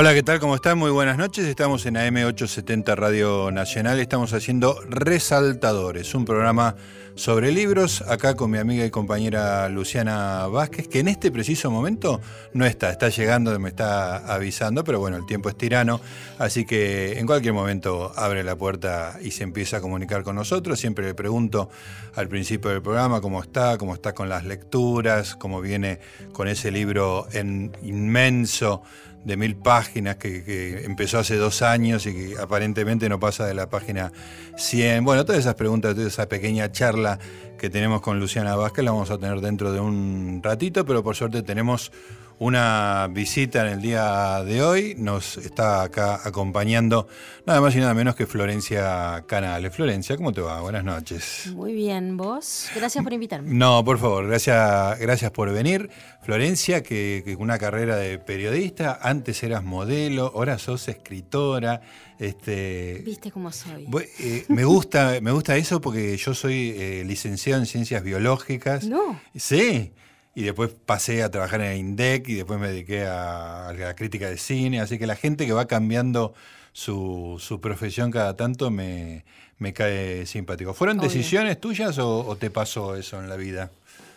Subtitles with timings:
[0.00, 0.40] Hola, ¿qué tal?
[0.40, 0.78] ¿Cómo están?
[0.78, 1.44] Muy buenas noches.
[1.44, 4.00] Estamos en AM870 Radio Nacional.
[4.00, 6.74] Estamos haciendo Resaltadores, un programa
[7.16, 12.18] sobre libros, acá con mi amiga y compañera Luciana Vázquez, que en este preciso momento
[12.54, 16.00] no está, está llegando, me está avisando, pero bueno, el tiempo es tirano,
[16.38, 20.80] así que en cualquier momento abre la puerta y se empieza a comunicar con nosotros.
[20.80, 21.68] Siempre le pregunto
[22.14, 26.00] al principio del programa cómo está, cómo está con las lecturas, cómo viene
[26.32, 28.82] con ese libro en inmenso
[29.24, 33.68] de mil páginas que, empezó hace dos años y que aparentemente no pasa de la
[33.68, 34.12] página
[34.56, 35.04] 100.
[35.04, 37.18] Bueno, todas esas preguntas, toda esa pequeña charla
[37.58, 41.16] que tenemos con Luciana Vázquez la vamos a tener dentro de un ratito, pero por
[41.16, 41.92] suerte tenemos
[42.40, 44.94] una visita en el día de hoy.
[44.96, 47.06] Nos está acá acompañando
[47.44, 49.74] nada más y nada menos que Florencia Canales.
[49.74, 50.58] Florencia, ¿cómo te va?
[50.62, 51.52] Buenas noches.
[51.54, 52.70] Muy bien, ¿vos?
[52.74, 53.52] Gracias por invitarme.
[53.52, 55.90] No, por favor, gracias, gracias por venir.
[56.22, 61.82] Florencia, que, que una carrera de periodista, antes eras modelo, ahora sos escritora.
[62.18, 63.86] Este, Viste cómo soy.
[64.18, 68.86] Eh, me, gusta, me gusta eso porque yo soy eh, licenciado en ciencias biológicas.
[68.86, 69.20] No.
[69.36, 69.92] Sí
[70.34, 74.38] y después pasé a trabajar en INDEC y después me dediqué a, la crítica de
[74.38, 76.34] cine, así que la gente que va cambiando
[76.72, 79.24] su, su profesión cada tanto me,
[79.58, 80.72] me cae simpático.
[80.72, 83.70] ¿Fueron decisiones tuyas o, te pasó eso en la vida?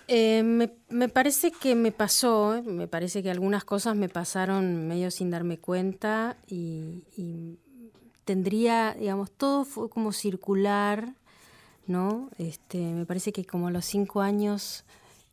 [0.08, 5.10] Eh, me, me, parece que me pasó, me parece que algunas cosas me pasaron medio
[5.10, 7.58] sin darme cuenta y, y
[8.26, 11.14] tendría, digamos, todo fue como circular,
[11.88, 12.30] ¿no?
[12.38, 14.86] Este, me parece que como a los cinco años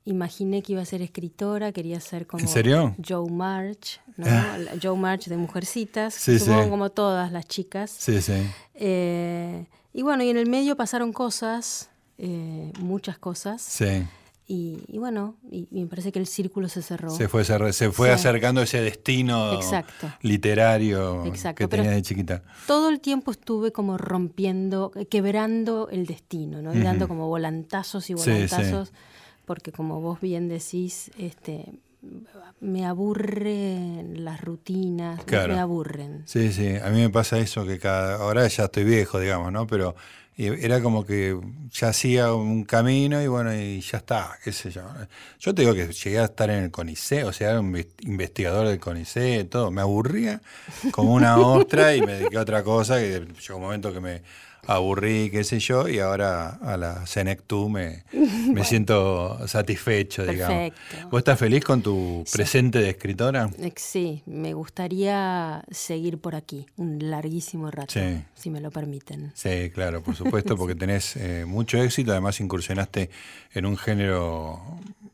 [0.04, 4.26] imaginé que iba a ser escritora, quería ser como Joe March, ¿no?
[4.28, 4.58] Ah.
[4.82, 7.90] Joe March de Mujercitas, supongo como todas las chicas.
[7.90, 8.46] Sí, sí.
[8.74, 13.62] Eh, y bueno, y en el medio pasaron cosas, eh, muchas cosas.
[13.62, 14.06] Sí.
[14.52, 17.10] Y, bueno, y, me parece que el círculo se cerró.
[17.10, 19.60] Se fue, se fue acercando ese destino
[20.22, 21.22] literario
[21.54, 22.42] que tenía de chiquita.
[22.66, 26.74] Todo el tiempo estuve como rompiendo, quebrando el destino, ¿no?
[26.74, 28.92] dando como volantazos y volantazos
[29.50, 31.64] porque como vos bien decís, este,
[32.60, 36.22] me aburren las rutinas, me aburren.
[36.24, 39.66] Sí, sí, a mí me pasa eso que cada, ahora ya estoy viejo, digamos, ¿no?
[39.66, 39.96] Pero
[40.36, 41.36] era como que
[41.72, 44.82] ya hacía un camino y bueno, y ya está, qué sé yo.
[45.40, 48.68] Yo te digo que llegué a estar en el CONICET, o sea, era un investigador
[48.68, 49.72] del CONICET, todo.
[49.72, 50.40] Me aburría
[50.92, 54.22] como una ostra y me dediqué a otra cosa que llegó un momento que me
[54.74, 58.04] aburrí, qué sé yo, y ahora a la Senectú me,
[58.52, 60.72] me siento satisfecho, digamos.
[61.10, 63.50] ¿Vos estás feliz con tu presente de escritora?
[63.76, 67.94] Sí, me gustaría seguir por aquí un larguísimo rato,
[68.34, 69.32] si me lo permiten.
[69.34, 73.10] Sí, claro, por supuesto, porque tenés eh, mucho éxito, además incursionaste
[73.52, 74.60] en un género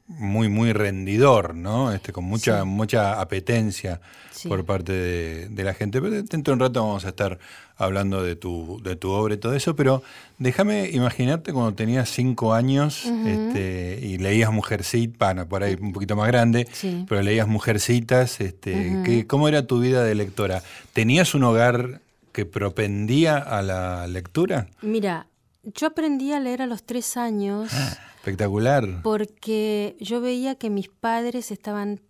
[0.08, 1.92] muy, muy rendidor, ¿no?
[1.92, 4.00] Este, con mucha, mucha apetencia
[4.48, 6.00] por parte de, la gente.
[6.00, 7.38] Pero dentro de un rato vamos a estar
[7.76, 10.02] hablando de tu, de tu obra y todo eso, pero
[10.38, 16.16] déjame imaginarte cuando tenías cinco años este, y leías Mujercitas, bueno, por ahí un poquito
[16.16, 16.66] más grande,
[17.08, 20.62] pero leías Mujercitas, este, ¿cómo era tu vida de lectora?
[20.92, 22.00] ¿Tenías un hogar
[22.32, 24.68] que propendía a la lectura?
[24.82, 25.26] Mira,
[25.74, 27.70] yo aprendí a leer a los tres años.
[27.72, 29.02] Ah, espectacular.
[29.02, 32.00] Porque yo veía que mis padres estaban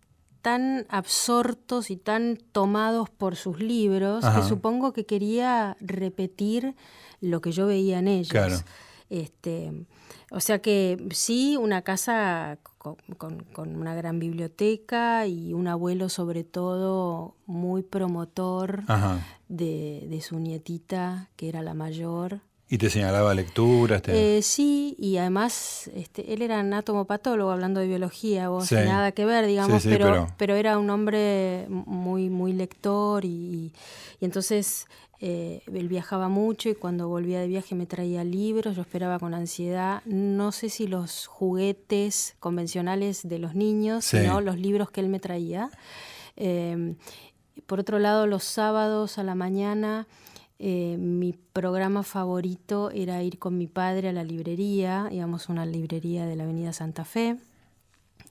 [0.43, 6.77] tan absortos y tan tomados por sus libros que supongo que quería repetir
[7.21, 8.31] lo que yo veía en ellos.
[8.31, 8.57] Claro.
[9.11, 9.87] Este,
[10.31, 17.35] o sea que sí, una casa con, una gran biblioteca y un abuelo sobre todo
[17.47, 18.85] muy promotor
[19.49, 22.41] de, de, su nietita, que era la mayor.
[22.69, 24.03] ¿Y te señalaba lecturas?
[24.07, 29.25] Eh, sí, y además este, él era anatomopatólogo, hablando de biología, o sea, nada que
[29.25, 33.73] ver, digamos, pero, pero, era un hombre muy, muy lector y,
[34.21, 34.87] y entonces
[35.21, 39.33] eh, él viajaba mucho y cuando volvía de viaje me traía libros, yo esperaba con
[39.33, 45.09] ansiedad, no sé si los juguetes convencionales de los niños, sino los libros que él
[45.09, 45.71] me traía.
[46.37, 46.97] Eh,
[47.67, 50.07] por otro lado, los sábados a la mañana
[50.59, 55.67] eh, mi programa favorito era ir con mi padre a la librería, íbamos a una
[55.67, 57.37] librería de la Avenida Santa Fe,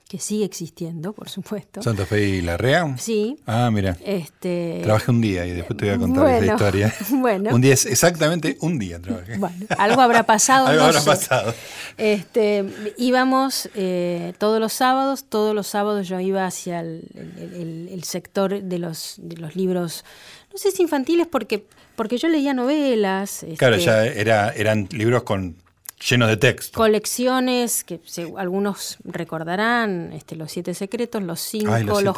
[0.07, 1.81] que sigue existiendo, por supuesto.
[1.81, 2.95] ¿Santa Fe y La Rea?
[2.98, 3.38] Sí.
[3.45, 3.98] Ah, mira.
[4.04, 6.94] Este, trabajé un día y después te voy a contar esa historia.
[7.12, 7.56] Bueno.
[7.56, 9.38] un día, exactamente un día trabajé.
[9.39, 10.68] Bueno, algo habrá pasado.
[10.68, 11.54] algo habrá pasado.
[11.98, 12.66] Este,
[12.98, 18.80] íbamos eh, todos los sábados, todos los sábados yo iba hacia el, el sector de
[18.80, 20.06] los, de los libros,
[20.51, 23.45] no sé si infantiles porque porque yo leía novelas.
[23.57, 25.56] Claro, este, ya era, eran libros con
[25.97, 26.77] Lleno de texto.
[26.77, 28.01] Colecciones que
[28.38, 32.15] algunos recordarán, este, los siete secretos, los cinco, los,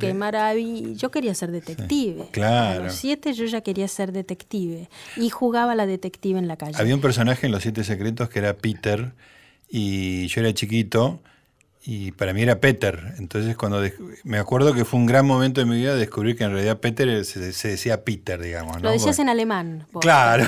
[0.00, 0.94] qué maravilla.
[0.94, 2.26] Yo quería ser detective.
[2.32, 2.80] claro.
[2.80, 6.74] A los siete yo ya quería ser detective y jugaba la detective en la calle.
[6.78, 9.12] Había un personaje en los siete secretos que era Peter
[9.68, 11.20] y yo era chiquito
[11.84, 13.14] y para mí era Peter.
[13.18, 13.82] Entonces, cuando
[14.24, 17.24] me acuerdo que fue un gran momento de mi vida descubrir que en realidad Peter
[17.24, 18.82] se, decía Peter, digamos.
[18.82, 19.86] Lo decías en alemán.
[20.00, 20.46] Claro.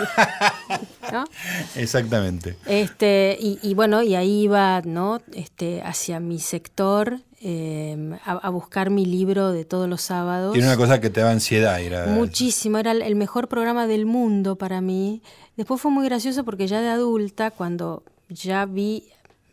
[1.76, 2.56] Exactamente.
[2.66, 5.22] Este, y, bueno, y ahí iba, ¿no?
[5.32, 7.20] Este, hacia mi sector.
[7.42, 10.52] Em, a, buscar mi libro de todos los sábados.
[10.52, 11.80] Tiene una cosa que te daba ansiedad.
[11.80, 12.04] Era...
[12.04, 15.22] Muchísimo, era el mejor programa del mundo para mí.
[15.56, 19.04] Después fue muy gracioso porque ya de adulta, cuando ya vi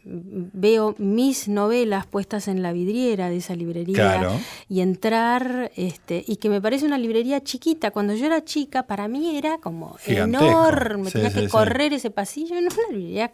[0.10, 4.40] veo mis novelas puestas en la vidriera de esa librería
[4.70, 7.92] y entrar, este, y que me parece una librería chiquita.
[7.92, 12.68] Cuando yo era chica, para mí era como enorme, tenía que correr ese pasillo, no
[12.68, 13.32] una librería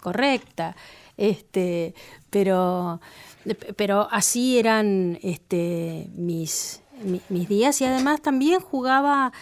[0.00, 0.74] correcta.
[1.16, 1.94] Este,
[2.28, 3.00] pero,
[3.76, 6.82] pero así eran este, mis,
[7.28, 7.80] mis días.
[7.80, 9.32] Y además también jugaba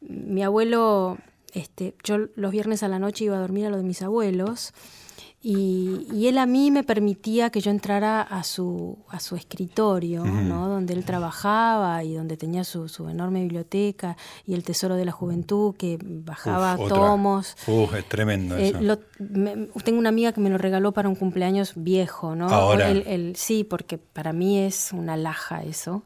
[0.00, 1.18] mi abuelo,
[1.52, 4.72] este, yo los viernes a la noche iba a dormir a lo de mis abuelos
[5.40, 10.68] y, él a mí me permitía que yo entrara a su, a su escritorio, ¿no?
[10.68, 15.12] donde él trabajaba y donde tenía su, su, enorme biblioteca y el Tesoro de la
[15.12, 17.56] Juventud que bajaba tomos.
[17.68, 18.98] Uf, es tremendo eh, eso.
[19.84, 22.48] tengo una amiga que me lo regaló para un cumpleaños viejo, ¿no?
[22.48, 22.92] Ahora.
[23.34, 26.02] sí, porque para mí es una laja eso.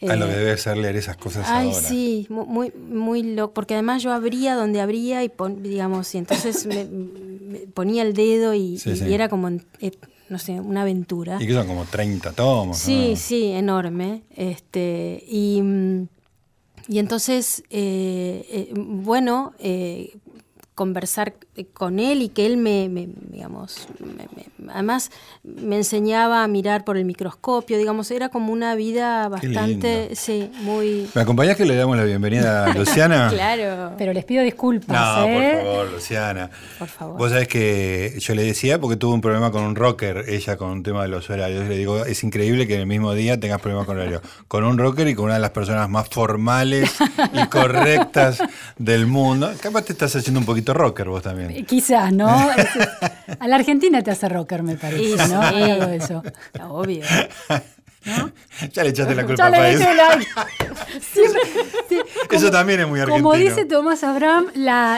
[0.00, 3.74] A lo que eh, debe ser leer esas cosas ay, sí, muy, muy loco, porque
[3.74, 5.30] además yo abría donde abría y,
[5.60, 6.84] digamos, y entonces me,
[7.74, 9.48] ponía el dedo y, era como,
[9.80, 9.92] eh,
[10.28, 11.38] no sé, una aventura.
[11.40, 12.78] Y que son como 30 tomos.
[12.78, 14.22] Sí, sí, enorme.
[14.34, 15.62] Este, y,
[16.88, 19.52] y entonces, eh, bueno,
[20.74, 21.34] conversar
[21.72, 22.88] con él y que él me,
[23.30, 23.86] digamos,
[24.68, 25.10] además
[25.44, 31.08] me enseñaba a mirar por el microscopio, digamos, era como una vida bastante, sí, muy...
[31.14, 33.28] ¿Me acompañás que le damos la bienvenida a Luciana?
[33.30, 33.92] claro.
[33.96, 35.18] Pero les pido disculpas.
[35.18, 35.58] No, por ¿eh?
[35.62, 36.50] favor, Luciana.
[36.78, 37.18] Por favor.
[37.18, 40.70] Vos sabés que yo le decía porque tuvo un problema con un rocker, ella con
[40.70, 41.68] un tema de los horarios.
[41.68, 44.22] Le digo, es increíble que en el mismo día tengas problemas con horario.
[44.48, 46.96] Con un rocker y con una de las personas más formales
[47.32, 48.42] y correctas
[48.76, 49.52] del mundo.
[49.60, 51.50] Capaz te estás haciendo un poquito rocker vos también.
[51.50, 52.28] Eh, quizás, ¿no?
[53.38, 55.42] a la Argentina te hace rocker, me parece, ¿no?
[55.42, 56.22] Algo de eso.
[56.68, 57.02] Obvio.
[58.72, 59.94] Ya le echaste la culpa a eso.
[59.94, 60.18] La...
[62.30, 63.22] eso también es muy argentino.
[63.24, 64.46] Como dice Tomás Abraham,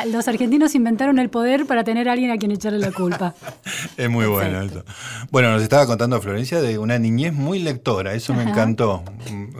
[0.07, 3.35] los argentinos inventaron el poder para tener a alguien a quien echarle la culpa.
[3.97, 4.85] es muy bueno eso.
[5.31, 9.05] Bueno, nos estaba contando Florencia de una niñez muy lectora, eso me encantó.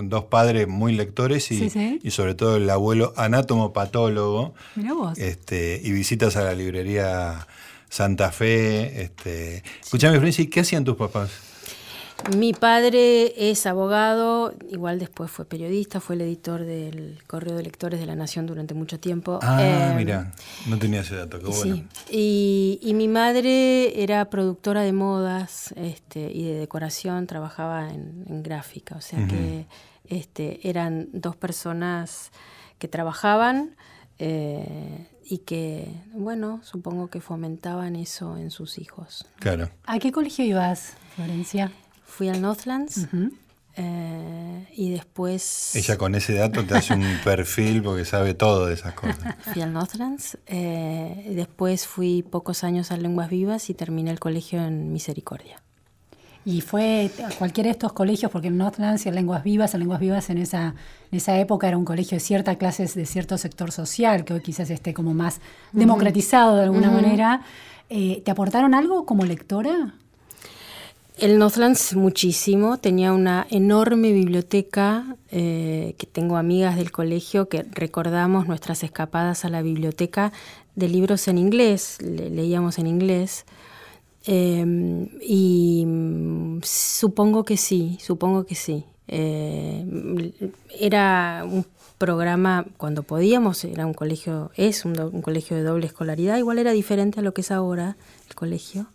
[0.03, 1.71] Dos padres muy lectores y,
[2.03, 4.55] y sobre todo el abuelo anátomo patólogo.
[4.75, 5.19] Mirá vos.
[5.19, 7.47] Este, y visitas a la librería
[7.89, 9.03] Santa Fe.
[9.03, 9.63] Este.
[9.83, 11.31] Escuchame, Florencia, ¿qué hacían tus papás?
[12.35, 18.01] Mi padre es abogado, igual después fue periodista, fue el editor del Correo de Lectores
[18.01, 19.39] de la Nación durante mucho tiempo.
[19.43, 20.33] Ah, em, mira,
[20.67, 21.85] no tenía ese dato, qué bueno.
[22.09, 28.97] Sí, y, mi madre era productora de modas este, y de decoración, trabajaba en, gráfica,
[28.97, 29.67] o sea que
[30.09, 32.33] este, eran dos personas
[32.79, 33.77] que trabajaban.
[34.19, 39.27] Eh, y que, bueno, supongo que fomentaban eso en sus hijos.
[39.41, 39.69] Claro.
[39.85, 41.73] ¿A qué colegio ibas, Florencia?
[42.07, 43.09] Fui al Northlands.
[43.79, 45.77] Eh, y después...
[45.77, 49.35] Ella con ese dato te hace un perfil porque sabe todo de esas cosas.
[49.53, 54.65] Fui al Northlands, eh, después fui pocos años a Lenguas Vivas y terminé el colegio
[54.65, 55.61] en Misericordia.
[56.47, 59.81] Y fue a cualquiera de estos colegios, porque el Northlands y el Lenguas Vivas, el
[59.81, 60.77] Lenguas Vivas en esa,
[61.11, 64.41] en esa época era un colegio de cierta clase, de cierto sector social, que hoy
[64.41, 65.41] quizás esté como más
[65.73, 67.43] democratizado de alguna manera.
[67.91, 69.97] Eh, ¿Te aportaron algo como lectora?
[71.17, 78.47] El Northlands muchísimo, tenía una enorme biblioteca, eh, que tengo amigas del colegio que recordamos
[78.47, 80.35] nuestras escapadas a la biblioteca
[80.75, 83.47] de libros en inglés, leíamos en inglés,
[84.27, 88.85] em, y mm, supongo que sí, supongo que sí.
[89.09, 90.33] Eh,
[90.79, 91.65] era un
[91.97, 97.21] programa cuando podíamos, era un colegio, es un, colegio de doble escolaridad, igual era diferente
[97.21, 97.97] a lo que es ahora
[98.29, 98.87] el colegio.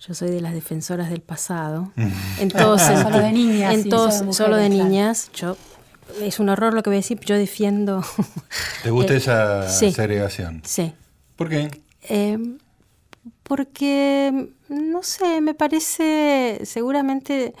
[0.00, 1.92] Yo soy de las defensoras del pasado.
[2.38, 3.84] Entonces, solo de niñas.
[4.30, 5.30] solo de niñas.
[5.34, 5.56] Yo
[6.20, 8.04] es un horror lo que voy a decir, yo defiendo.
[8.82, 10.62] ¿Te gusta eh, esa segregación?
[10.64, 10.92] Sí.
[11.36, 11.70] ¿Por qué?
[12.02, 12.58] Em,
[13.42, 17.54] porque, no sé, me parece, seguramente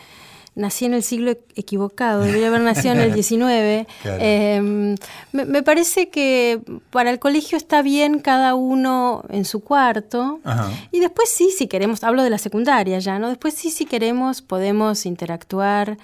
[0.56, 3.86] nací en el siglo equivocado, debería haber nacido en el 19.
[4.04, 4.96] Em,
[5.32, 6.60] me, parece que
[6.90, 10.40] para el colegio está bien cada uno en su cuarto.
[10.90, 13.28] Y después sí, si queremos, hablo de la secundaria ya, ¿no?
[13.28, 15.98] Después sí, si queremos, podemos interactuar.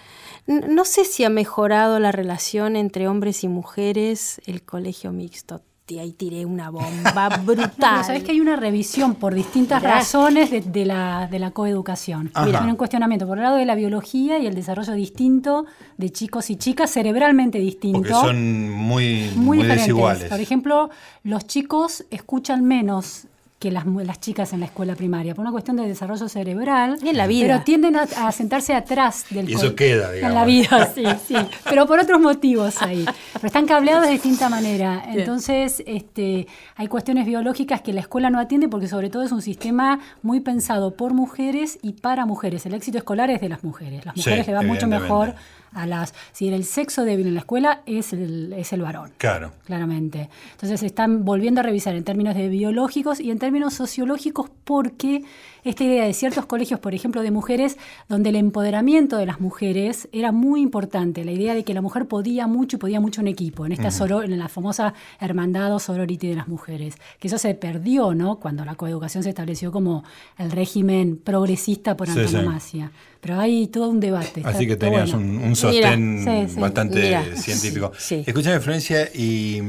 [0.46, 5.98] No sé si ha mejorado la relación entre hombres y mujeres el colegio mixto y
[5.98, 8.04] ahí tiré una bomba brutal.
[8.04, 12.32] Sabes que hay una revisión por distintas razones de, la, de la coeducación.
[12.44, 15.66] Mira, Hay un cuestionamiento por el lado de la biología y el desarrollo distinto
[15.98, 17.98] de chicos y chicas, cerebralmente distinto.
[17.98, 20.30] Porque son muy, muy, muy desiguales.
[20.30, 20.88] Por ejemplo,
[21.24, 23.26] los chicos escuchan menos
[23.62, 26.98] que las, las, chicas en la escuela primaria, por una cuestión de desarrollo cerebral.
[27.00, 27.46] Y en la vida.
[27.46, 30.30] Pero tienden a, sentarse atrás del Y eso queda, digamos.
[30.30, 31.36] En la vida, sí, sí.
[31.70, 33.04] Pero por otros motivos ahí.
[33.34, 35.04] Pero están cableados de distinta manera.
[35.06, 39.42] Entonces, este, hay cuestiones biológicas que la escuela no atiende porque sobre todo es un
[39.42, 42.66] sistema muy pensado por mujeres y para mujeres.
[42.66, 44.04] El éxito escolar es de las mujeres.
[44.04, 45.36] Las mujeres le va mucho mejor
[45.74, 46.14] a las...
[46.32, 49.12] Si el sexo débil en la escuela es el, es el varón.
[49.18, 49.52] Claro.
[49.64, 50.28] Claramente.
[50.52, 55.24] Entonces están volviendo a revisar en términos de biológicos y en términos sociológicos porque
[55.64, 60.08] esta idea de ciertos colegios, por ejemplo, de mujeres, donde el empoderamiento de las mujeres
[60.12, 63.28] era muy importante, la idea de que la mujer podía mucho y podía mucho en
[63.28, 63.90] equipo, en esta
[64.24, 68.36] en la famosa hermandad o sorority de las mujeres, que eso se perdió, ¿no?
[68.36, 70.02] Cuando la coeducación se estableció como
[70.36, 72.90] el régimen progresista por antonomasia.
[73.22, 74.42] Pero hay todo un debate.
[74.44, 76.24] Así que tenías un, sostén
[76.56, 77.92] bastante científico.
[78.10, 79.62] Escúchame, Florencia, y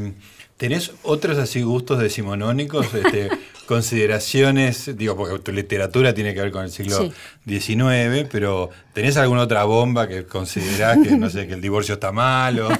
[0.57, 2.88] ¿tenés otros así gustos decimonónicos?
[2.93, 3.29] Este,
[3.67, 7.12] consideraciones, digo, porque tu literatura tiene que ver con el siglo
[7.48, 12.12] XIX, pero ¿tenés alguna otra bomba que considerás que, no sé, que el divorcio está
[12.12, 12.69] malo?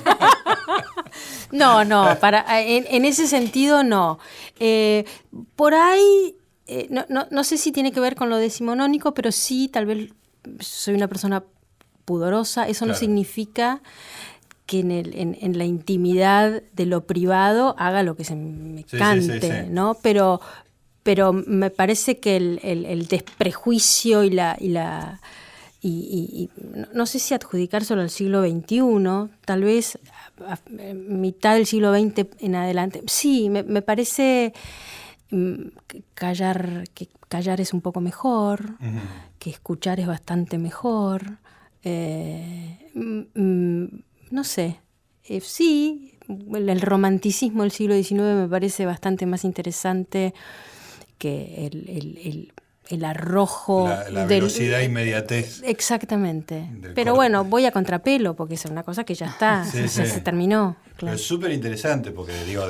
[1.52, 4.18] No, no, para, en, ese sentido no.
[4.60, 5.06] Eh,
[5.56, 9.32] por ahí, eh, no, no, no, sé si tiene que ver con lo decimonónico, pero
[9.32, 10.10] sí, tal vez
[10.60, 11.44] soy una persona
[12.06, 13.82] pudorosa, eso no significa
[14.66, 19.68] que en, el, en, la intimidad de lo privado haga lo que se me cante,
[19.70, 19.98] ¿no?
[20.02, 20.42] Pero,
[21.04, 24.58] pero me parece que el, desprejuicio y la...
[24.60, 25.20] Y la
[25.86, 26.50] y,
[26.94, 30.00] no sé si adjudicárselo al siglo XXI, tal vez
[30.48, 30.58] a,
[30.94, 33.04] mitad del siglo XX en adelante.
[33.06, 34.54] Sí, me, parece
[36.14, 38.76] callar, que callar es un poco mejor,
[39.40, 41.40] que escuchar es bastante mejor.
[41.84, 44.80] Eh, mm, mm, no sé,
[45.26, 50.34] eh, sí, el romanticismo del siglo XIX me parece bastante más interesante
[51.18, 52.54] que el, el,
[53.06, 53.90] arrojo.
[54.12, 55.62] La, velocidad e inmediatez.
[55.64, 56.70] Exactamente.
[56.96, 60.76] Pero bueno, voy a contrapelo porque es una cosa que ya está, ya se terminó.
[61.00, 62.66] Pero es súper interesante porque, digo,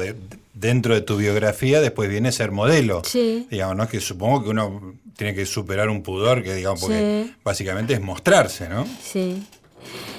[0.54, 3.02] dentro de tu biografía después viene ser modelo.
[3.04, 3.48] Sí.
[3.50, 3.88] Digamos, ¿no?
[3.88, 8.70] Que supongo que uno tiene que superar un pudor que, digamos, porque básicamente es mostrarse,
[8.70, 8.86] ¿no?
[9.02, 9.44] Sí.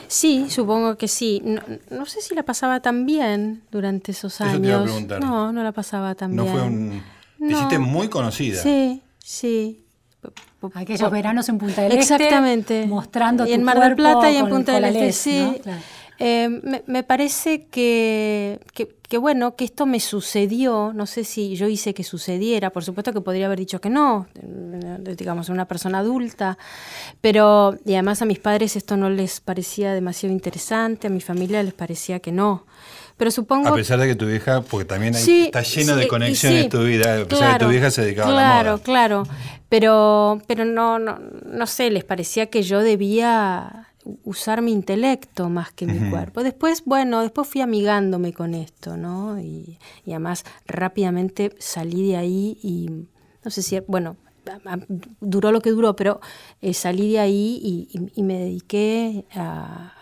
[0.06, 1.42] Sí, supongo que sí.
[1.90, 5.08] No, sé si la pasaba tan bien durante esos años.
[5.20, 6.46] No, no la pasaba tan bien.
[6.46, 7.02] No fue un
[7.48, 8.62] te hiciste muy conocida.
[8.62, 9.83] Sí, sí.
[10.74, 12.14] Aquellos veranos en Punta del Este.
[12.14, 12.86] Exactamente.
[12.86, 15.60] Mostrando y en Mar del Plata y en Punta del Este, sí.
[16.18, 18.60] Eh, me, parece que,
[19.08, 23.12] que, bueno, que esto me sucedió, no sé si yo hice que sucediera, por supuesto
[23.12, 26.56] que podría haber dicho que no, eh, digamos, una persona adulta,
[27.20, 31.62] pero, y además a mis padres esto no les parecía demasiado interesante, a mi familia
[31.64, 32.64] les parecía que no.
[33.24, 33.70] Pero supongo...
[33.70, 37.24] A pesar de que tu vieja, porque también está lleno de conexiones tu vida, a
[37.24, 38.52] pesar de que tu vieja se dedicaba a la moda.
[38.52, 39.22] Claro, claro.
[39.70, 43.88] Pero, pero no, no, no sé, les parecía que yo debía
[44.24, 46.42] usar mi intelecto más que mi cuerpo.
[46.42, 49.40] Después, bueno, después fui amigándome con esto, ¿no?
[49.40, 53.06] Y, además rápidamente salí de ahí y
[53.42, 54.18] no sé si, bueno,
[55.22, 56.20] duró lo que duró, pero
[56.60, 59.94] eh, salí de ahí y me dediqué a,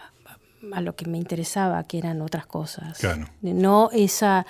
[0.75, 2.99] a lo que me interesaba, que eran otras cosas.
[3.41, 4.47] No esa,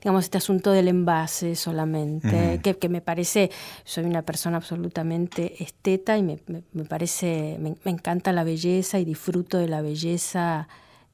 [0.00, 3.50] digamos, este asunto del envase solamente, que, me parece,
[3.84, 6.38] soy una persona absolutamente esteta y me,
[6.88, 10.68] parece, me, encanta la belleza y disfruto de la belleza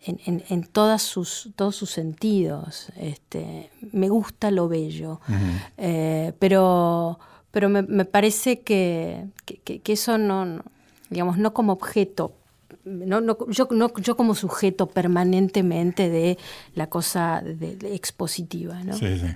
[0.05, 2.89] en, en, todas sus, todos sus sentidos.
[2.97, 5.21] Este, me gusta lo bello,
[5.77, 7.19] eh, pero,
[7.51, 10.63] pero me, parece que, que, eso no,
[11.11, 12.33] digamos, no como objeto
[12.87, 16.39] no, no, yo, no, yo como sujeto permanentemente de
[16.75, 18.83] la cosa de, expositiva.
[18.85, 18.97] ¿no?
[18.97, 19.27] Sí, sí.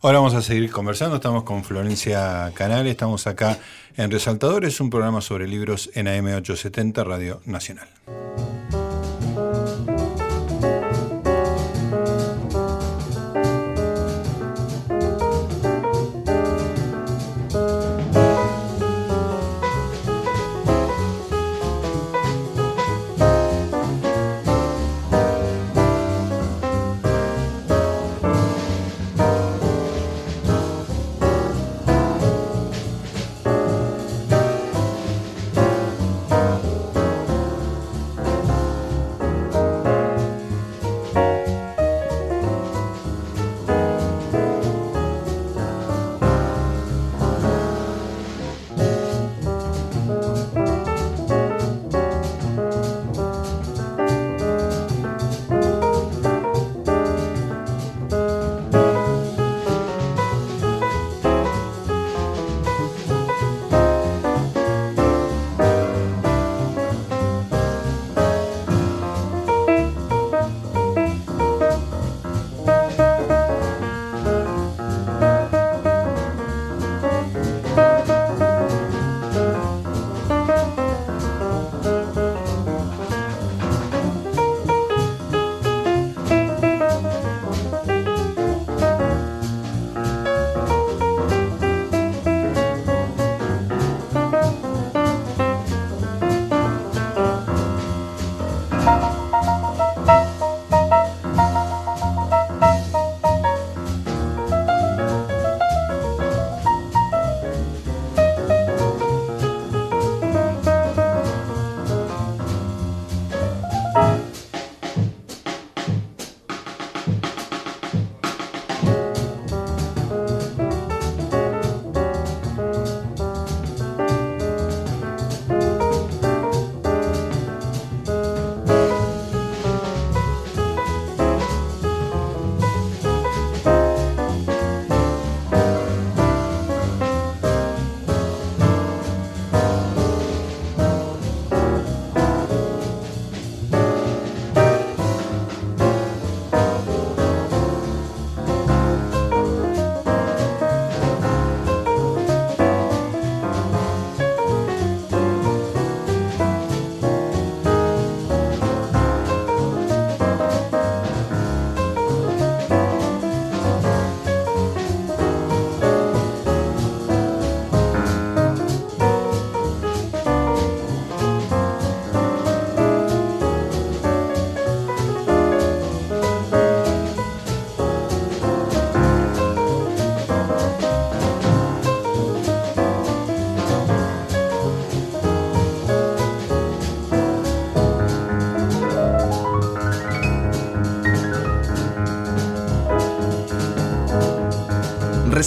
[0.00, 1.16] Ahora vamos a seguir conversando.
[1.16, 3.58] Estamos con Florencia Canal, estamos acá
[3.96, 7.88] en Resaltadores, un programa sobre libros en AM870 Radio Nacional.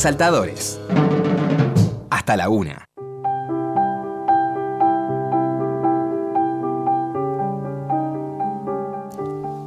[0.03, 0.81] Resaltadores.
[2.09, 2.89] Hasta la una.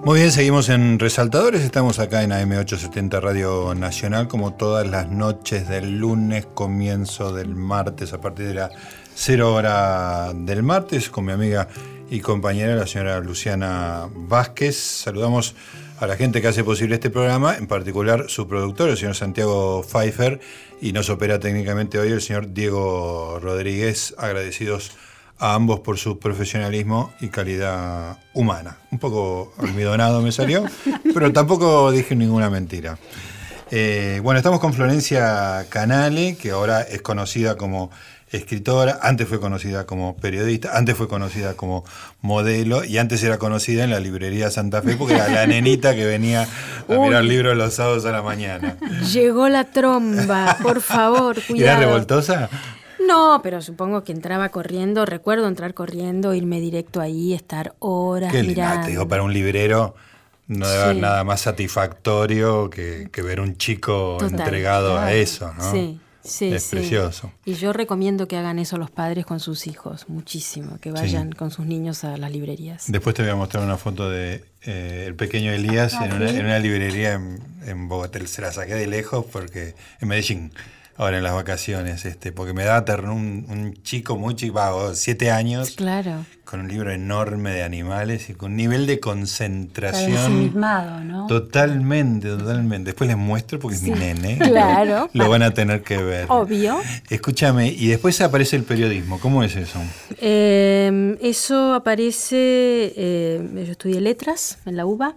[0.05, 5.71] Muy bien, seguimos en Resaltadores, estamos acá en AM870 Radio Nacional como todas las noches
[5.71, 8.71] del lunes, comienzo del martes, a partir de la
[9.15, 11.67] cero hora del martes, con mi amiga
[12.11, 14.77] y compañera, la señora Luciana Vázquez.
[14.77, 15.55] Saludamos
[15.99, 19.83] a la gente que hace posible este programa, en particular su productor, el señor Santiago
[19.83, 20.41] Pfeiffer,
[20.81, 24.93] y nos opera técnicamente hoy el señor Diego Rodríguez, agradecidos
[25.39, 28.79] a ambos por su profesionalismo y calidad humana.
[28.91, 30.65] Un poco almidonado me salió,
[31.15, 32.99] pero tampoco dije ninguna mentira.
[33.71, 37.91] Eh, bueno, estamos con Florencia Canale, que ahora es conocida como
[38.37, 41.85] escritora, antes fue conocida como periodista, antes fue conocida como
[42.21, 46.05] modelo y antes era conocida en la librería Santa Fe porque era la nenita que
[46.05, 46.47] venía
[46.89, 48.77] a mirar libros los sábados a la mañana.
[49.13, 51.79] Llegó la tromba, por favor, cuidado.
[51.79, 52.51] ¿Era revoltosa?
[53.07, 58.43] No, pero supongo que entraba corriendo, recuerdo entrar corriendo, irme directo ahí, estar horas Qué
[58.43, 58.89] mirando.
[58.89, 59.95] digo, para un librero
[60.49, 65.73] no debe haber nada más satisfactorio que, ver un chico entregado a eso, ¿no?
[65.73, 66.01] Sí.
[66.27, 67.33] Sí, es precioso.
[67.45, 71.51] Y yo recomiendo que hagan eso los padres con sus hijos, muchísimo, que vayan con
[71.51, 72.85] sus niños a las librerías.
[72.89, 76.59] Después te voy a mostrar una foto de eh, el pequeño Elías ah, en, una,
[76.59, 78.19] librería en, en Bogotá.
[78.27, 80.53] Se la saqué de lejos porque en Medellín
[80.97, 85.73] ahora en las vacaciones, este, porque me da un, un chico muy chico, siete años,
[85.73, 86.25] claro.
[86.45, 90.53] con un libro enorme de animales y con un nivel de concentración.
[90.59, 91.27] ¿no?
[91.27, 92.91] Totalmente, totalmente.
[92.91, 94.39] Después les muestro porque es mi nene.
[94.47, 95.11] Claro.
[95.13, 96.27] Lo, van a tener que ver.
[96.29, 96.81] Obvio.
[97.11, 99.19] Escúchame, y después aparece el periodismo.
[99.21, 99.79] ¿Cómo es eso?
[100.19, 105.15] Eh, eso aparece, eh, yo estudié letras en la UBA.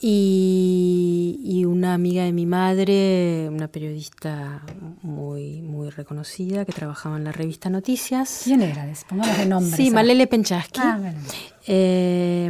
[0.00, 4.62] Y, una amiga de mi madre, una periodista
[5.02, 8.42] muy, muy reconocida que trabajaba en la revista Noticias.
[8.44, 8.86] ¿Quién era?
[9.08, 9.76] Pongamos de nombre.
[9.76, 10.80] Sí, Malele Penchaski.
[10.82, 11.12] Ah,
[11.66, 12.48] eh,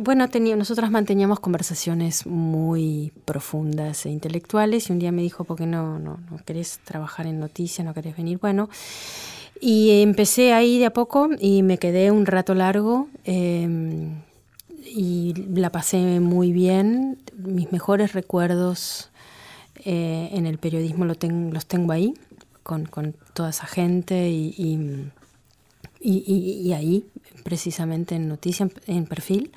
[0.00, 5.66] bueno, nosotras manteníamos conversaciones muy profundas e intelectuales y un día me dijo, ¿por qué
[5.66, 8.38] no, no, no querés trabajar en noticias, no querés venir?
[8.38, 8.68] Bueno,
[9.60, 13.08] y empecé ahí de a poco y me quedé un rato largo.
[13.24, 14.08] Eh,
[14.94, 17.18] y la pasé muy bien.
[17.36, 19.10] Mis mejores recuerdos
[19.84, 21.14] eh, en el periodismo lo
[21.50, 22.14] los tengo ahí,
[22.62, 22.86] con,
[23.32, 25.10] toda esa gente y,
[26.00, 27.06] y, ahí,
[27.42, 29.50] precisamente en Noticia, en, Perfil.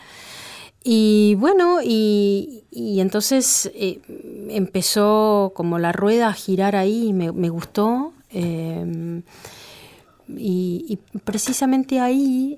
[0.83, 3.99] Y bueno, y, entonces eh,
[4.49, 8.11] empezó como la rueda a girar ahí y me, gustó.
[8.31, 9.21] Eh,
[10.35, 12.57] y, precisamente ahí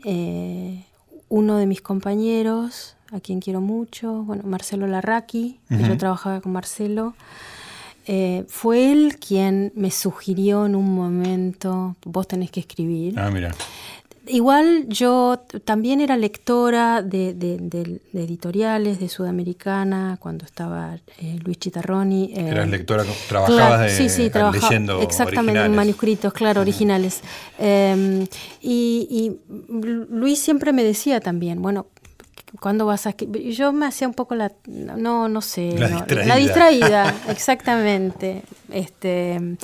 [1.30, 7.13] uno de mis compañeros, a quien quiero mucho, bueno, Marcelo Larraqui, yo trabajaba con Marcelo,
[8.06, 13.20] eh, fue él quien me sugirió en un momento, vos tenés que escribir.
[13.20, 13.52] Ah, mira.
[14.30, 17.30] Igual yo también era lectora de,
[18.13, 22.34] editoriales de Sudamericana cuando estaba eh, Luis Chitarroni.
[22.36, 27.22] Eh, Eras lectora, trabajabas de, sí, sí, trabajaba, leyendo Exactamente, en manuscritos, claro, originales.
[27.58, 28.28] Em,
[28.62, 29.38] y,
[29.68, 31.88] Luis siempre me decía también, bueno,
[32.60, 33.15] ¿cuándo vas a?
[33.18, 38.44] Yo me hacía un poco la, no, no sé, la distraída, la distraída exactamente.
[38.72, 39.58] Este,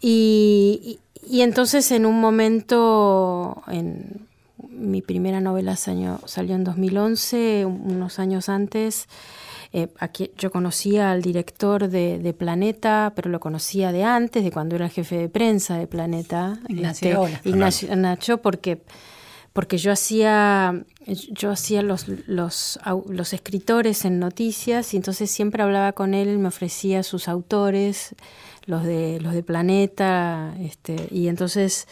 [0.00, 4.26] y, y entonces en un momento, en
[4.68, 9.08] mi primera novela salió, salió en 2011, unos años antes,
[9.72, 14.76] eh, aquí yo conocía al director de, Planeta, pero lo conocía de antes, de cuando
[14.76, 18.82] era jefe de prensa de Planeta, Ignacio, este, Ignacio Nacho, porque
[19.52, 25.92] porque yo hacía yo hacía los, los, los escritores en noticias y entonces siempre hablaba
[25.92, 28.14] con él, me ofrecía sus autores
[28.66, 31.86] los de, los de Planeta, este, y entonces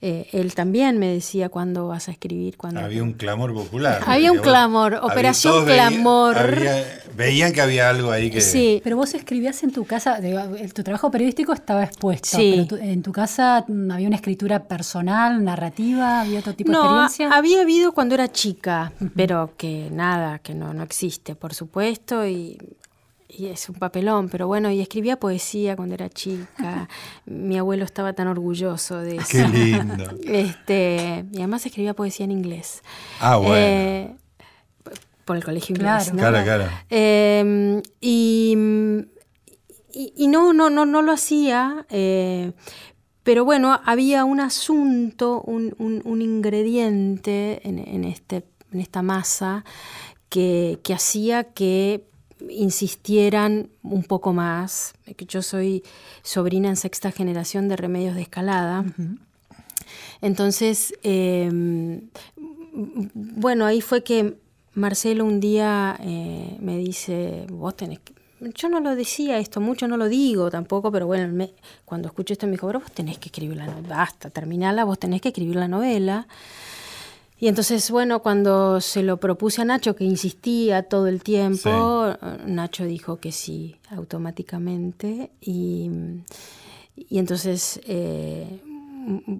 [0.00, 2.56] eh, él también me decía cuándo vas a escribir.
[2.56, 2.80] Cuándo...
[2.80, 4.00] Había un clamor popular.
[4.06, 6.36] Había un clamor, Operación Clamor.
[7.16, 8.40] Veían, que había algo ahí que...
[8.40, 8.80] Sí.
[8.84, 10.20] Pero vos escribías en tu casa,
[10.72, 12.64] tu trabajo periodístico estaba expuesto, sí.
[12.68, 17.30] pero en tu casa había una escritura personal, narrativa, había otro tipo de experiencia.
[17.36, 22.56] había habido cuando era chica, pero que nada, que no, no existe, por supuesto, y
[23.38, 26.88] y es un papelón, pero bueno, y escribía poesía cuando era chica.
[27.24, 29.28] Mi abuelo estaba tan orgulloso de eso.
[29.30, 30.04] Qué lindo.
[30.24, 32.82] Este, y además escribía poesía en inglés.
[33.20, 33.54] Ah, bueno.
[33.56, 34.14] Eh,
[35.24, 36.10] por el colegio inglés.
[36.10, 36.64] Claro, claro.
[36.90, 38.56] Em, y,
[39.92, 41.86] y, no, no, no, no lo hacía.
[41.90, 42.52] Eh,
[43.22, 49.64] pero bueno, había un asunto, un, un, ingrediente en, en, este, en esta masa
[50.28, 52.08] que, que hacía que
[52.48, 54.94] insistieran un poco más.
[55.26, 55.82] Yo soy
[56.22, 58.84] sobrina en sexta generación de Remedios de Escalada.
[60.20, 62.08] Entonces, em,
[63.14, 64.36] bueno, ahí fue que
[64.74, 68.14] Marcelo un día eh, me dice, vos tenés que...
[68.54, 71.48] Yo no lo decía esto, mucho no lo digo tampoco, pero bueno,
[71.84, 74.98] cuando escuché esto me dijo, pero vos tenés que escribir la novela, basta, terminala, vos
[74.98, 76.28] tenés que escribir la novela.
[77.40, 82.12] Y entonces, bueno, cuando se lo propuse a Nacho, que insistía todo el tiempo,
[82.46, 85.30] Nacho dijo que sí, automáticamente.
[85.40, 85.88] Y,
[86.96, 88.60] y entonces, eh,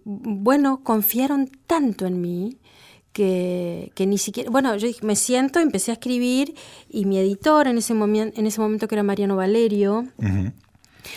[0.05, 2.59] bueno, confiaron tanto en mí
[3.13, 6.55] que, que, ni siquiera, bueno, yo me siento, empecé a escribir
[6.89, 10.07] y mi editor en ese, momento en ese momento que era Mariano Valerio,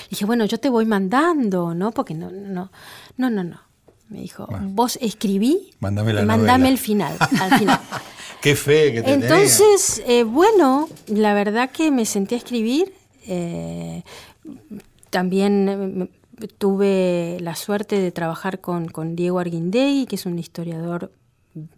[0.09, 1.91] dije, bueno, yo te voy mandando, ¿no?
[1.91, 2.71] Porque no, no,
[3.17, 3.70] no, no, no
[4.11, 7.79] me dijo, vos escribí, mándame, el final, al final.
[8.41, 9.23] Qué fe que tenés.
[9.23, 12.93] Entonces, eh, bueno, la verdad que me senté a escribir.
[13.25, 14.03] Eh,
[15.09, 16.09] también
[16.41, 21.13] eh, tuve la suerte de trabajar con, con Diego Arguindey, que es un historiador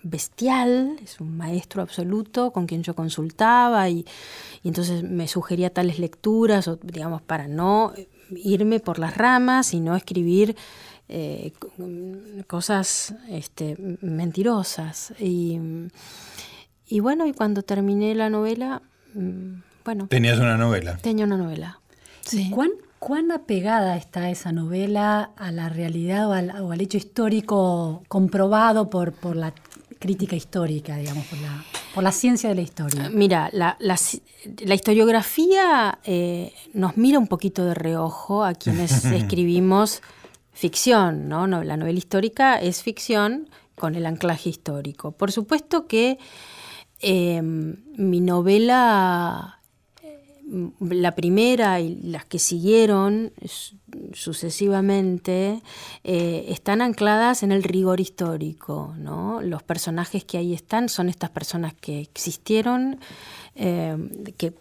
[0.01, 4.05] bestial, es un maestro absoluto con quien yo consultaba y,
[4.63, 7.93] y, entonces me sugería tales lecturas, o, digamos, para no
[8.35, 10.55] irme por las ramas y no escribir
[11.09, 11.53] eh,
[12.47, 15.13] cosas este, mentirosas.
[15.19, 15.59] Y,
[16.87, 18.81] y, bueno, y cuando terminé la novela,
[19.13, 19.53] mm,
[19.85, 20.07] bueno.
[20.07, 20.97] ¿Tenías una novela?
[20.97, 21.79] Tenía una novela.
[22.21, 22.49] Sí.
[22.49, 26.31] ¿Cuán, ¿Cuán apegada está esa novela a la realidad o
[26.71, 29.53] al, hecho histórico comprobado por, por la
[29.99, 33.09] crítica histórica, digamos, por la, por la ciencia de la historia?
[33.09, 33.95] Mira, la, la,
[34.73, 40.01] historiografía eh, nos mira un poquito de reojo a quienes escribimos
[40.53, 41.47] ficción, ¿no?
[41.47, 45.11] La novela histórica es ficción con el anclaje histórico.
[45.11, 46.19] Por supuesto que
[47.01, 49.59] em, mi novela,
[50.03, 50.39] eh,
[50.79, 53.33] la primera y las que siguieron
[54.13, 55.61] sucesivamente,
[56.03, 58.95] eh, están ancladas en el rigor histórico.
[59.41, 62.99] Los personajes que ahí están son estas personas que existieron,
[63.55, 64.53] em, que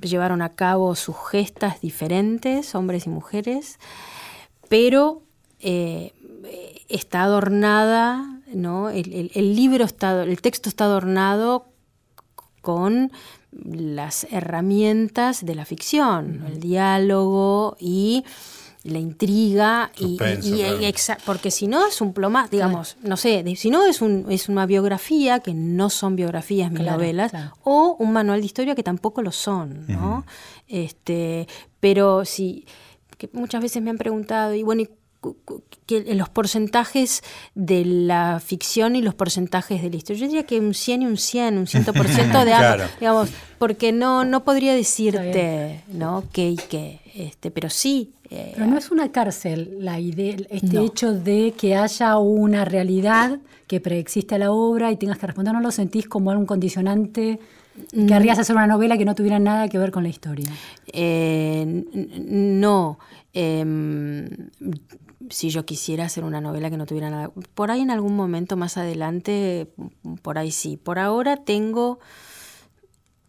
[0.00, 3.78] llevaron a cabo sus gestas diferentes, hombres y mujeres
[4.68, 5.22] pero
[5.60, 6.12] eh,
[6.88, 8.90] está adornada, ¿no?
[8.90, 11.66] El, libro está, el texto está adornado
[12.60, 13.12] con
[13.52, 18.24] las herramientas de la ficción, el diálogo y
[18.84, 20.16] la intriga y,
[21.26, 24.66] porque si no es un ploma, digamos, no sé, si no es un, es una
[24.66, 27.32] biografía que no son biografías mis novelas
[27.64, 30.24] o un manual de historia que tampoco lo son, ¿no?
[30.68, 31.48] Este,
[31.80, 32.66] pero si
[33.18, 34.84] que muchas veces me han preguntado, y bueno,
[35.86, 37.22] que los porcentajes
[37.54, 40.20] de la ficción y los porcentajes de la historia.
[40.20, 44.24] Yo diría que un 100 y un 100, un 100% de ambos, digamos, porque no,
[44.24, 46.24] no podría decirte, ¿no?
[46.32, 48.12] qué y qué, este, pero sí.
[48.30, 53.38] Eh, pero no es una cárcel la idea, este hecho de que haya una realidad
[53.66, 57.40] que preexiste a la obra y tengas que responder, ¿no lo sentís como algún condicionante?
[58.06, 60.50] ¿Querrías hacer una novela que no tuviera nada que ver con la historia?
[60.92, 61.84] Eh,
[62.26, 62.98] no.
[63.32, 64.28] Em,
[65.30, 67.30] si yo quisiera hacer una novela que no tuviera nada.
[67.54, 69.68] Por ahí en algún momento más adelante,
[70.22, 70.76] por ahí sí.
[70.76, 71.98] Por ahora tengo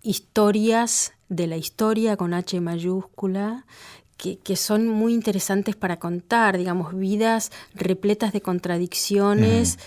[0.01, 3.65] historias de la historia con H mayúscula
[4.43, 9.79] que, son muy interesantes para contar, digamos, vidas repletas de contradicciones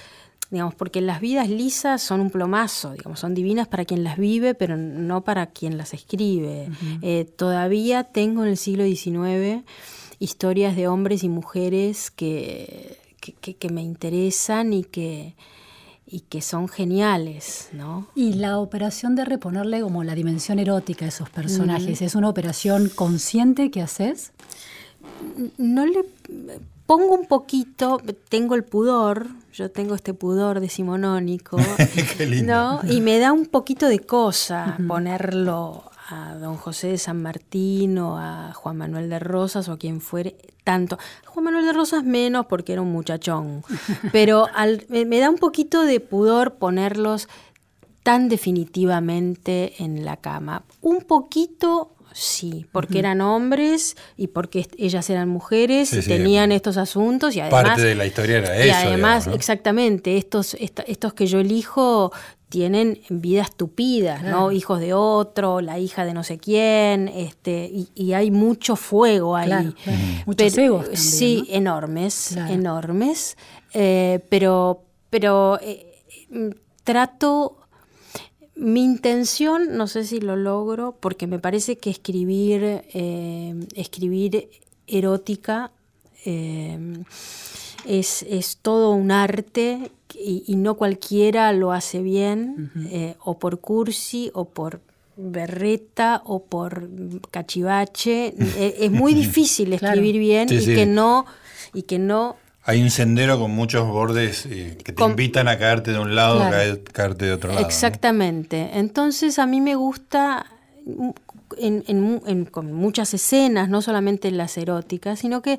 [0.53, 4.55] digamos, porque las vidas lisas son un plomazo, digamos, son divinas para quien las vive,
[4.55, 6.69] pero no para quien las escribe.
[7.01, 9.65] Eh, todavía tengo en el siglo XIX
[10.19, 15.35] historias de hombres y mujeres que, que, me interesan y que,
[16.07, 18.07] y que son geniales, ¿no?
[18.15, 22.91] Y la operación de reponerle como la dimensión erótica a esos personajes, ¿es una operación
[22.95, 24.33] consciente que haces?
[25.57, 26.05] No le
[26.85, 31.59] pongo un poquito, tengo el pudor, yo tengo este pudor decimonónico,
[32.45, 32.81] ¿no?
[32.89, 38.19] Y me da un poquito de cosa ponerlo a don José de San Martín o
[38.19, 40.99] a Juan Manuel de Rosas o a quien fuere, tanto.
[41.27, 43.63] Juan Manuel de Rosas menos porque era un muchachón,
[44.13, 44.47] pero
[44.89, 47.29] me da un poquito de pudor ponerlos
[48.03, 50.65] tan definitivamente en la cama.
[50.81, 57.35] Un poquito Sí, porque eran hombres y porque ellas eran mujeres y tenían estos asuntos
[57.37, 57.63] y además...
[57.63, 58.67] Parte de la historia era eso.
[58.67, 62.13] Y además, exactamente, estos, estos que yo elijo
[62.53, 64.53] tienen vidas tupidas, ¿no?
[64.53, 69.75] Hijos de otro, la hija de no sé quién, este, y, hay mucho fuego ahí.
[70.27, 73.39] Muchos egos Sí, enormes, enormes,
[73.73, 75.99] eh, pero, pero eh,
[76.85, 77.62] trato
[78.55, 84.49] mi intención, no sé si lo logro, porque me parece que escribir, eh, escribir
[84.87, 85.71] erótica
[86.25, 86.79] eh,
[87.87, 94.45] es, todo un arte y, no cualquiera lo hace bien, eh, o por cursi, o
[94.45, 94.81] por
[95.17, 96.89] berreta, o por
[97.31, 98.35] cachivache.
[98.79, 101.25] es muy difícil escribir bien y que no
[101.75, 105.93] y que no hay un sendero con muchos bordes eh, que te invitan a caerte
[105.93, 106.51] de un lado, a
[106.93, 107.65] caerte de otro lado.
[107.65, 108.71] Exactamente.
[108.75, 110.47] Entonces a mí me gusta
[112.51, 115.59] con muchas escenas, no solamente las eróticas, sino que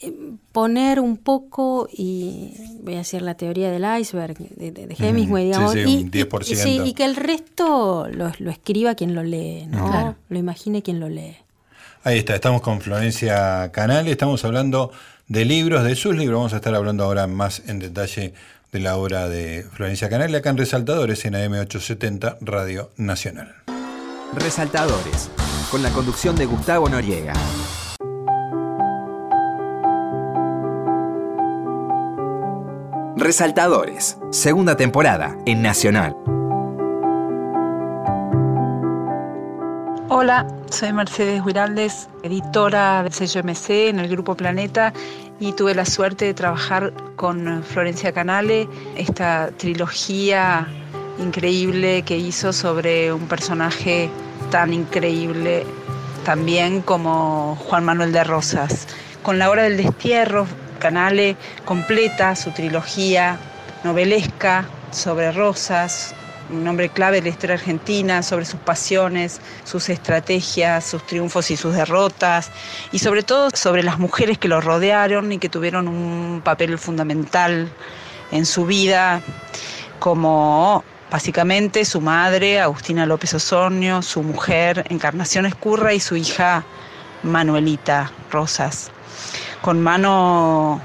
[0.00, 0.12] eh,
[0.52, 5.76] poner un poco, y voy a decir la teoría del iceberg de, de Hemingway, digamos,
[5.76, 6.86] y, 10%.
[6.86, 10.16] Y, que el resto lo, escriba quien lo lee, ¿no?
[10.28, 11.36] Lo imagine quien lo lee.
[12.02, 14.90] Ahí está, estamos con Florencia Canal, estamos hablando
[15.28, 16.38] de libros, de sus libros.
[16.38, 18.34] Vamos a estar hablando ahora más en detalle
[18.72, 23.54] de la obra de Florencia Canal, acá en Resaltadores, en AM870 Radio Nacional.
[24.34, 25.30] Resaltadores,
[25.70, 27.32] con la conducción de Gustavo Noriega.
[33.16, 36.16] Resaltadores, segunda temporada en Nacional.
[40.24, 44.94] Hola, soy Mercedes Huiraldes, editora del sello MC en el Grupo Planeta
[45.38, 50.66] y tuve la suerte de trabajar con Florencia Canale, esta trilogía
[51.18, 54.08] increíble que hizo sobre un personaje
[54.50, 55.66] tan increíble
[56.24, 58.88] también como Juan Manuel de Rosas.
[59.22, 60.46] Con la hora del destierro,
[60.78, 63.36] Canale completa su trilogía
[63.84, 66.14] novelesca sobre Rosas,
[66.50, 71.56] un hombre clave de la historia argentina, sobre sus pasiones, sus estrategias, sus triunfos y
[71.56, 72.50] sus derrotas,
[72.92, 77.68] y sobre todo sobre las mujeres que lo rodearon y que tuvieron un papel fundamental
[78.30, 79.20] en su vida,
[79.98, 86.64] como básicamente su madre, Agustina López Osornio, su mujer, Encarnación Escurra, y su hija,
[87.22, 88.90] Manuelita Rosas.
[89.62, 90.80] Con mano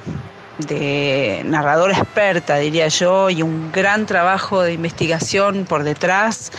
[0.59, 6.51] de narradora experta, diría yo, y un gran trabajo de investigación por detrás,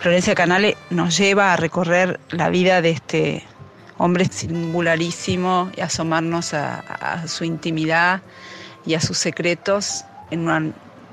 [0.00, 3.44] Florencia Canale nos lleva a recorrer la vida de este
[3.98, 8.22] hombre singularísimo y asomarnos a, su intimidad
[8.86, 10.72] y a sus secretos en una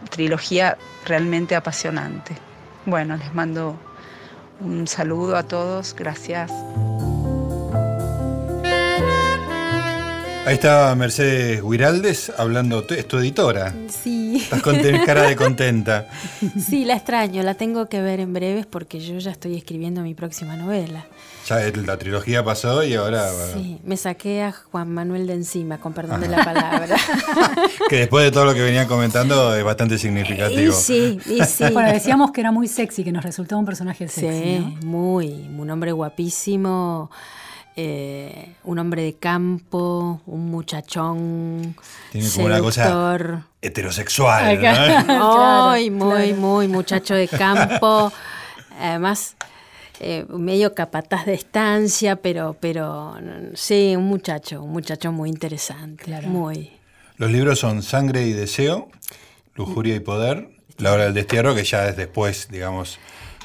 [0.09, 2.37] trilogía realmente apasionante.
[2.85, 3.77] Bueno, les mando
[4.61, 6.49] un saludo a todos, gracias.
[10.47, 13.73] Ahí está Mercedes Huiraldes hablando, es tu editora.
[13.89, 14.37] Sí.
[14.43, 16.07] Estás con cara de contenta.
[16.57, 20.13] Sí, la extraño, la tengo que ver en breves porque yo ya estoy escribiendo mi
[20.13, 21.05] próxima novela.
[21.47, 23.29] Ya la trilogía pasó y ahora...
[23.53, 26.95] Sí, me saqué a Juan Manuel de encima, con perdón de la palabra.
[27.89, 30.73] que después de todo lo que venía comentando es bastante significativo.
[30.73, 31.65] sí, y sí.
[31.73, 34.43] Bueno, decíamos que era muy sexy, que nos resultaba un personaje sexy.
[34.43, 37.11] Sí, muy, un hombre guapísimo.
[37.79, 41.75] Eh, un hombre de campo, un muchachón.
[42.11, 44.59] Tiene como una cosa heterosexual.
[45.07, 48.11] Ay, muy, muy muchacho de campo.
[48.79, 49.35] Además,
[49.99, 53.15] eh, medio capataz de estancia, pero, pero
[53.53, 56.19] sí, un muchacho, un muchacho muy interesante.
[56.21, 56.71] Muy.
[57.17, 58.89] Los libros son Sangre y Deseo,
[59.53, 62.97] Lujuria y Poder, La Hora del Destierro, que ya es después, digamos,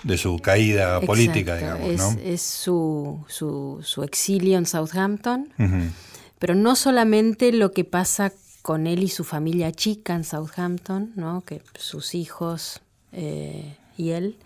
[0.05, 2.21] de su caída política, digamos, es, ¿no?
[2.23, 5.49] Es su, su, exilio en Southampton,
[6.39, 11.43] pero no solamente lo que pasa con él y su familia chica en Southampton, ¿no?
[11.43, 12.81] que sus hijos
[13.13, 14.39] eh, y él,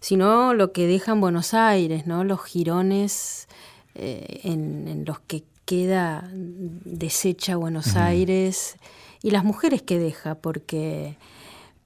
[0.00, 2.24] sino lo que deja en Buenos Aires, ¿no?
[2.24, 3.48] los jirones
[3.94, 8.76] eh, en, los que queda deshecha Buenos Aires
[9.22, 11.16] y las mujeres que deja, porque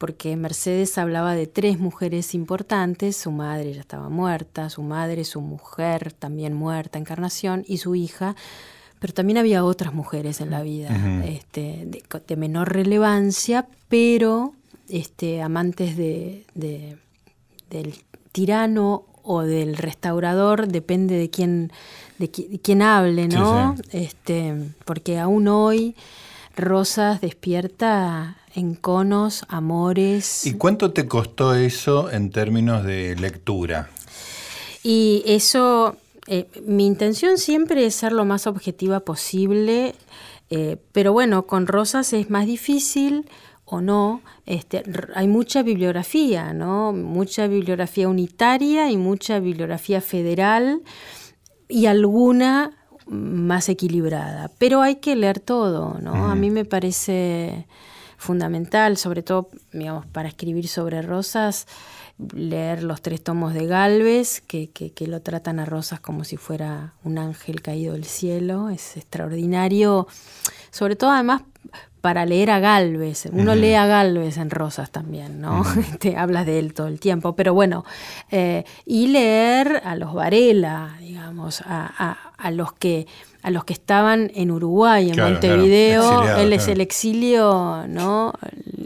[0.05, 5.41] porque Mercedes hablaba de tres mujeres importantes, su madre ya estaba muerta, su madre, su
[5.41, 8.37] mujer también muerta, Encarnación, y su hija,
[8.99, 10.91] pero también había otras mujeres en la vida,
[11.25, 11.89] este,
[12.27, 14.53] de, menor relevancia, pero
[14.91, 17.95] este, amantes de, del
[18.33, 21.73] tirano o del restaurador, depende de quién,
[22.19, 23.75] de quién hable, ¿no?
[23.91, 25.97] Este, porque aún hoy
[26.57, 30.47] Rosas despierta enconos, amores.
[30.47, 33.91] ¿Y cuánto te costó eso en términos de lectura?
[34.83, 39.95] Y eso, eh, mi intención siempre es ser lo más objetiva posible,
[40.51, 43.27] eh, pero bueno, con Rosas es más difícil
[43.65, 46.93] o no, este, hay mucha bibliografía, ¿no?
[46.93, 50.83] Mucha bibliografía unitaria y mucha bibliografía federal
[51.67, 52.73] y alguna
[53.07, 54.51] más equilibrada.
[54.59, 56.27] Pero hay que leer todo, ¿no?
[56.27, 57.67] A mí me parece
[58.25, 61.67] fundamental, sobre todo, digamos, para escribir sobre rosas,
[62.33, 66.37] leer los tres tomos de Galvez, que, que, que, lo tratan a Rosas como si
[66.37, 68.71] fuera un ángel caído del cielo.
[68.71, 70.07] Es extraordinario,
[70.71, 71.43] sobre todo además
[72.01, 73.27] para leer a Galvez.
[73.33, 75.63] Uno lee a Galvez en Rosas también, ¿no?
[76.01, 77.35] Te hablas de él todo el tiempo.
[77.35, 77.85] Pero bueno,
[78.31, 83.07] eh, y leer a los Varela, digamos, a, a los que
[83.45, 88.33] a los que estaban en Uruguay, en Montevideo, él es el exilio, ¿no?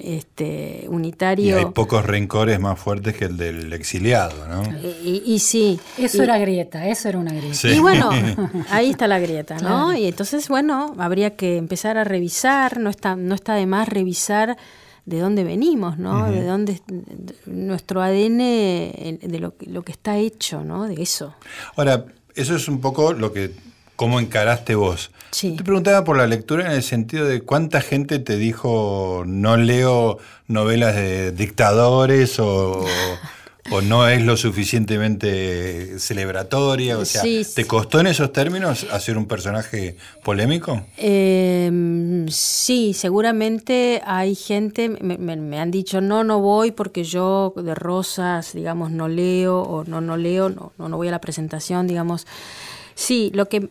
[0.02, 1.56] Este, unitario.
[1.56, 4.64] Y hay pocos rencores más fuertes que el del exiliado, ¿no?
[4.82, 5.78] Y, sí.
[5.96, 7.68] Eso era grieta, eso era una grieta.
[7.68, 8.10] Y bueno,
[8.70, 9.96] ahí está la grieta, ¿no?
[9.96, 14.56] Y entonces, bueno, habría que empezar a revisar, no está, no está de más revisar
[15.06, 16.32] de dónde venimos, ¿no?
[16.32, 16.82] De dónde
[17.46, 20.88] nuestro ADN, de lo, lo que está hecho, ¿no?
[20.88, 21.36] De eso.
[21.76, 23.67] Ahora, eso es un poco lo que
[23.98, 25.10] cómo encaraste vos.
[25.32, 30.18] Te preguntaba por la lectura en el sentido de cuánta gente te dijo no leo
[30.46, 32.86] novelas de dictadores o,
[33.82, 36.96] no es lo suficientemente celebratoria.
[36.96, 40.80] O sea, ¿te costó en esos términos hacer un personaje polémico?
[40.96, 48.52] Em, sí, seguramente hay gente, me, han dicho no, no voy porque yo de rosas,
[48.52, 52.28] digamos, no leo o no, no leo, no, no voy a la presentación, digamos.
[52.98, 53.68] Sí, lo que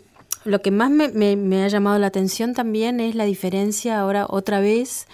[0.47, 5.07] lo que más me, ha llamado la atención también es la diferencia ahora otra vez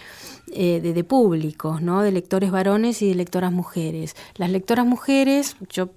[0.54, 2.04] eh, de, públicos, ¿no?
[2.04, 4.16] de lectores varones y de lectoras mujeres.
[4.36, 5.90] Las lectoras mujeres, yo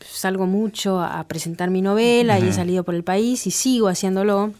[0.00, 4.52] salgo mucho a presentar mi novela y he salido por el país y sigo haciéndolo.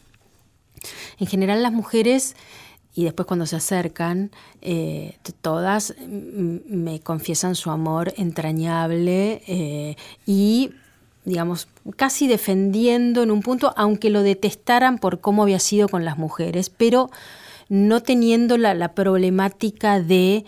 [1.18, 2.34] En general las mujeres
[2.94, 4.30] y después cuando se acercan,
[4.62, 10.70] eh, todas me confiesan su amor entrañable eh, y
[11.24, 16.18] digamos, casi defendiendo en un punto, aunque lo detestaran por cómo había sido con las
[16.18, 17.10] mujeres, pero
[17.68, 20.44] no teniendo la, problemática de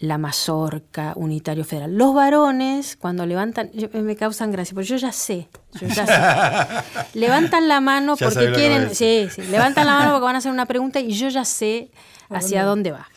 [0.00, 1.96] la mazorca unitario federal.
[1.96, 5.48] Los varones, cuando levantan, me causan gracia, porque yo ya sé,
[5.80, 7.00] yo ya sé.
[7.18, 10.66] levantan la mano porque quieren, sí, sí, levantan la mano porque van a hacer una
[10.66, 11.90] pregunta y yo ya sé
[12.30, 13.08] hacia dónde va.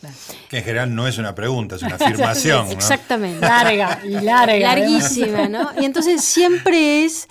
[0.49, 2.71] Que en general no es una pregunta, es una afirmación.
[2.71, 3.39] Exactamente.
[3.45, 4.75] Larga y larga.
[4.75, 5.71] Larguísima, ¿no?
[5.79, 7.27] Y entonces siempre es,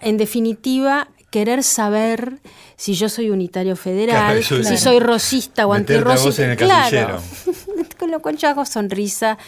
[0.00, 2.40] en definitiva, querer saber
[2.76, 6.56] si yo soy unitario federal, si soy rosista o antirrosista.
[6.56, 7.20] claro.
[7.98, 9.38] Con lo cual yo hago sonrisa,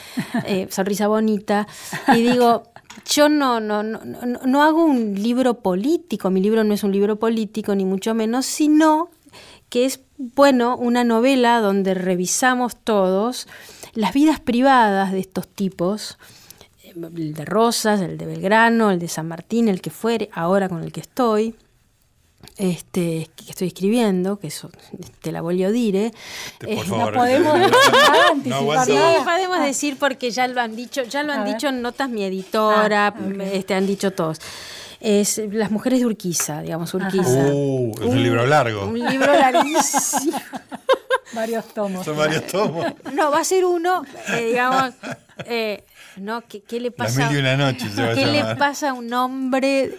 [0.45, 1.69] eh, sonrisa bonita,
[2.09, 2.65] y digo,
[3.09, 4.01] yo no, no, no,
[4.45, 8.47] no hago un libro político, mi libro no es un libro político, ni mucho menos,
[8.47, 9.11] sino
[9.71, 13.47] que es, bueno, una novela donde revisamos todos
[13.95, 16.19] las vidas privadas de estos tipos,
[16.95, 20.83] el de Rosas, el de Belgrano, el de San Martín, el que fuere, ahora con
[20.83, 21.55] el que estoy,
[22.57, 24.71] este, que estoy escribiendo, que eso
[25.23, 26.13] te la voy a dire.
[26.67, 27.57] Eh, no podemos
[28.87, 28.95] sí,
[29.25, 33.09] podemos decir porque ya lo han dicho, ya lo han dicho en notas mi editora,
[33.09, 34.41] ah, este, han dicho todos
[35.01, 37.47] es Las mujeres de Urquiza, digamos, Urquiza.
[37.53, 38.87] Uh, es un, libro largo.
[38.87, 40.39] Un libro larguísimo.
[41.35, 42.05] varios tomos.
[42.05, 42.87] Son varios tomos.
[43.13, 44.95] No, va a ser uno, eh, digamos,
[45.47, 45.85] eh,
[46.17, 46.43] ¿no?
[46.43, 47.21] ¿Qué, le pasa?
[47.21, 49.97] La mil y una noche ¿Qué le pasa a un hombre?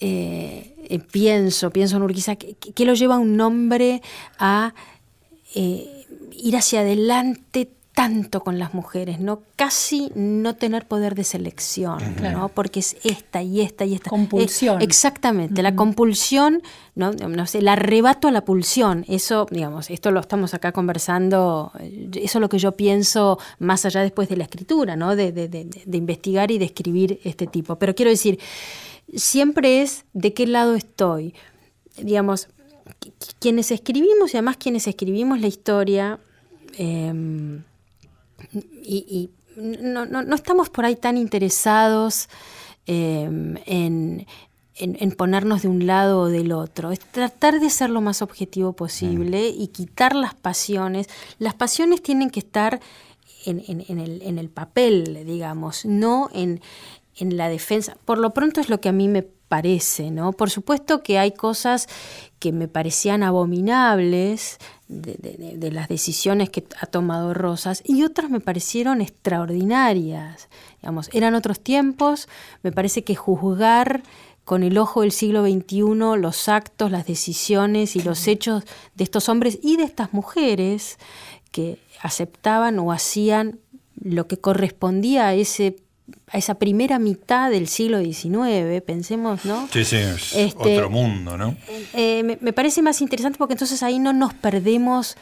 [0.00, 4.00] Eh, pienso, pienso en Urquiza, ¿qué, lo lleva a un hombre
[4.38, 4.72] a
[5.54, 7.68] ir hacia adelante
[7.98, 9.42] tanto con las mujeres, ¿no?
[9.56, 12.48] Casi no tener poder de selección, ¿no?
[12.48, 14.08] Porque es esta y esta y esta.
[14.08, 14.80] Compulsión.
[14.80, 16.62] exactamente, la compulsión,
[16.94, 17.10] ¿no?
[17.10, 19.04] no sé, el arrebato a la pulsión.
[19.08, 21.72] Eso, digamos, esto lo estamos acá conversando,
[22.14, 25.16] eso es lo que yo pienso más allá después de la escritura, ¿no?
[25.16, 27.80] De, de, de, de investigar y de escribir este tipo.
[27.80, 28.38] Pero quiero decir,
[29.12, 31.34] siempre es de qué lado estoy.
[32.00, 32.46] Digamos,
[33.40, 36.20] quienes escribimos y además quienes escribimos la historia,
[36.78, 37.58] eh,
[38.52, 42.28] y, no, no, estamos por ahí tan interesados
[42.86, 44.26] em, en,
[44.76, 46.92] en, ponernos de un lado o del otro.
[46.92, 51.08] Es tratar de ser lo más objetivo posible y quitar las pasiones.
[51.38, 52.80] Las pasiones tienen que estar
[53.44, 56.60] en, en, el, en el papel, digamos, no en,
[57.16, 57.96] en la defensa.
[58.04, 60.32] Por lo pronto es lo que a mí me parece, ¿no?
[60.32, 61.88] Por supuesto que hay cosas
[62.38, 64.58] que me parecían abominables
[64.88, 70.48] de, las decisiones que ha tomado Rosas y otras me parecieron extraordinarias.
[71.12, 72.28] Eran otros tiempos,
[72.62, 74.02] me parece que juzgar
[74.44, 75.82] con el ojo del siglo XXI
[76.18, 78.64] los actos, las decisiones y los hechos
[78.94, 80.98] de estos hombres y de estas mujeres
[81.50, 83.58] que aceptaban o hacían
[84.00, 85.76] lo que correspondía a ese
[86.30, 89.68] a esa primera mitad del siglo XIX, pensemos, ¿no?
[89.72, 91.56] Sí, sí, es este, otro mundo, ¿no?
[91.94, 95.16] Eh, me, parece más interesante porque entonces ahí no nos perdemos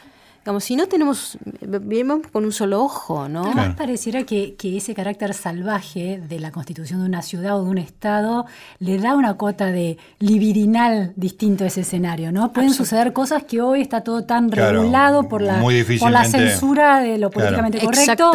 [0.47, 3.47] Digamos, si no tenemos, vivimos con un solo ojo, ¿no?
[3.47, 7.77] Además pareciera que, ese carácter salvaje de la constitución de una ciudad o de un
[7.77, 8.45] estado
[8.79, 12.53] le da una cuota de libidinal distinto a ese escenario, ¿no?
[12.53, 15.61] Pueden suceder cosas que hoy está todo tan regulado por la,
[15.99, 18.31] por la censura de lo políticamente correcto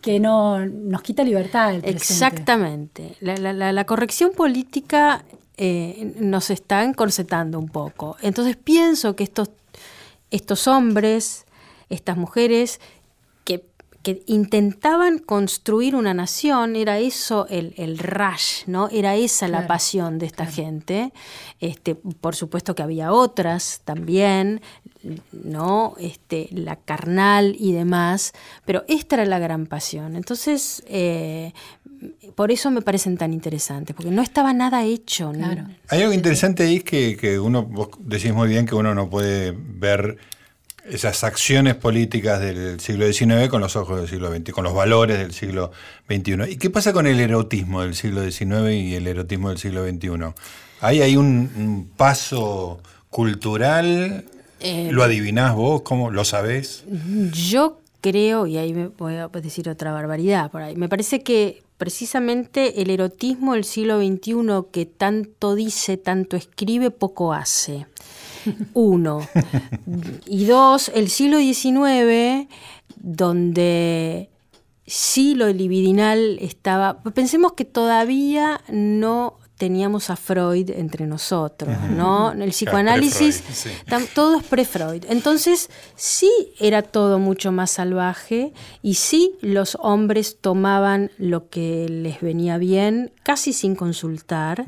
[0.00, 1.74] que no nos quita libertad.
[1.82, 3.16] Exactamente.
[3.18, 5.24] La, corrección política
[5.56, 8.16] eh, nos está encorsetando un poco.
[8.22, 9.50] Entonces pienso que estos,
[10.30, 11.45] estos hombres
[11.88, 12.80] estas mujeres
[13.44, 18.88] que, intentaban construir una nación, era eso el, el rush, ¿no?
[18.90, 21.12] Era esa la pasión de esta gente.
[21.58, 24.60] Este, por supuesto que había otras también,
[25.32, 25.94] ¿no?
[25.98, 28.32] Este, la carnal y demás,
[28.64, 30.14] pero esta era la gran pasión.
[30.14, 31.52] Entonces, eh,
[32.34, 35.32] por eso me parecen tan interesantes, porque no estaba nada hecho.
[35.88, 39.52] Hay algo interesante ahí que, que uno, vos decís muy bien que uno no puede
[39.56, 40.18] ver
[40.90, 45.18] esas acciones políticas del siglo XIX con los ojos del siglo XX, con los valores
[45.18, 45.72] del siglo
[46.08, 46.50] XXI.
[46.50, 50.32] ¿Y qué pasa con el erotismo del siglo XIX y el erotismo del siglo XXI?
[50.80, 52.80] ¿Ahí hay un, paso
[53.10, 54.24] cultural?
[54.60, 55.82] Eh, ¿Lo adivinás vos?
[55.82, 56.84] ¿Cómo lo sabés?
[57.32, 61.62] Yo creo, y ahí me voy a decir otra barbaridad por ahí, me parece que
[61.76, 64.34] precisamente el erotismo del siglo XXI
[64.72, 67.86] que tanto dice, tanto escribe, poco hace.
[68.74, 69.26] Uno.
[70.26, 72.48] Y dos, el siglo XIX,
[72.96, 74.30] donde
[74.86, 77.02] sí lo libidinal estaba.
[77.02, 82.32] Pensemos que todavía no teníamos a Freud entre nosotros, ¿no?
[82.32, 83.42] El psicoanálisis,
[84.14, 85.04] todo es pre-Freud.
[85.08, 92.20] Entonces, sí era todo mucho más salvaje y sí los hombres tomaban lo que les
[92.20, 94.64] venía bien, casi sin consultar.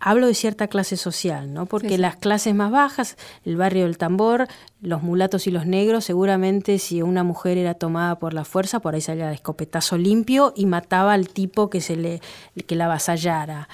[0.00, 1.66] Hablo de cierta clase social, ¿no?
[1.66, 4.48] Porque las clases más bajas, el barrio del tambor,
[4.80, 8.94] los mulatos y los negros, seguramente si una mujer era tomada por la fuerza, por
[8.94, 12.20] ahí salía el escopetazo limpio y mataba al tipo que se le
[12.66, 13.68] que la avasallara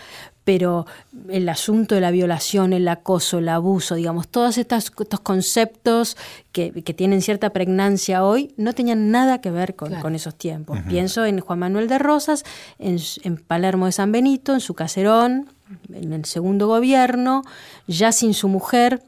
[0.46, 0.86] pero
[1.28, 6.16] el asunto de la violación, el acoso, el abuso, digamos, todos estos, conceptos
[6.52, 10.78] que, tienen cierta pregnancia hoy no tenían nada que ver con, esos tiempos.
[10.88, 12.44] Pienso en Juan Manuel de Rosas,
[12.78, 12.98] en,
[13.38, 15.48] Palermo de San Benito, en su caserón,
[15.92, 17.42] en el segundo gobierno,
[17.86, 19.02] ya sin su mujer,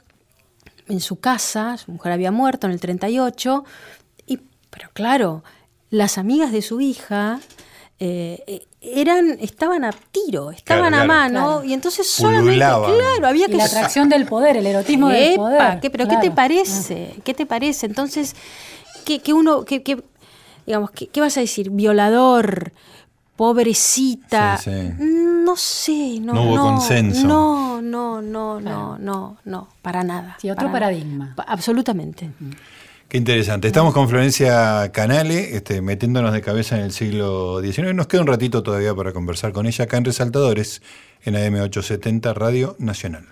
[0.88, 3.64] en su casa, su mujer había muerto en el 38,
[4.26, 4.40] y,
[4.70, 5.44] pero claro,
[5.90, 7.40] las amigas de su hija
[8.00, 13.56] eh, eran, estaban a tiro, estaban a mano, y entonces solamente, claro, había que...
[13.56, 15.80] la atracción del poder, el erotismo del poder.
[15.80, 17.16] ¿qué, pero ¿qué te parece?
[17.24, 17.86] ¿Qué te parece?
[17.86, 18.36] Entonces,
[19.04, 19.82] que, uno, que,
[20.66, 21.70] digamos, ¿qué, vas a decir?
[21.70, 22.72] Violador,
[23.38, 24.58] pobrecita.
[25.06, 26.34] No sé, no.
[26.34, 27.24] No hubo consenso.
[27.24, 30.36] No, no, no, no, no, no, para nada.
[30.42, 31.36] Sí, otro paradigma.
[31.46, 32.30] absolutamente.
[33.08, 33.68] Qué interesante.
[33.68, 37.94] Estamos con Florencia Canale, este, metiéndonos de cabeza en el siglo XIX.
[37.94, 40.82] Nos queda un ratito todavía para conversar con ella acá en Resaltadores,
[41.22, 43.24] en AM870 Radio Nacional.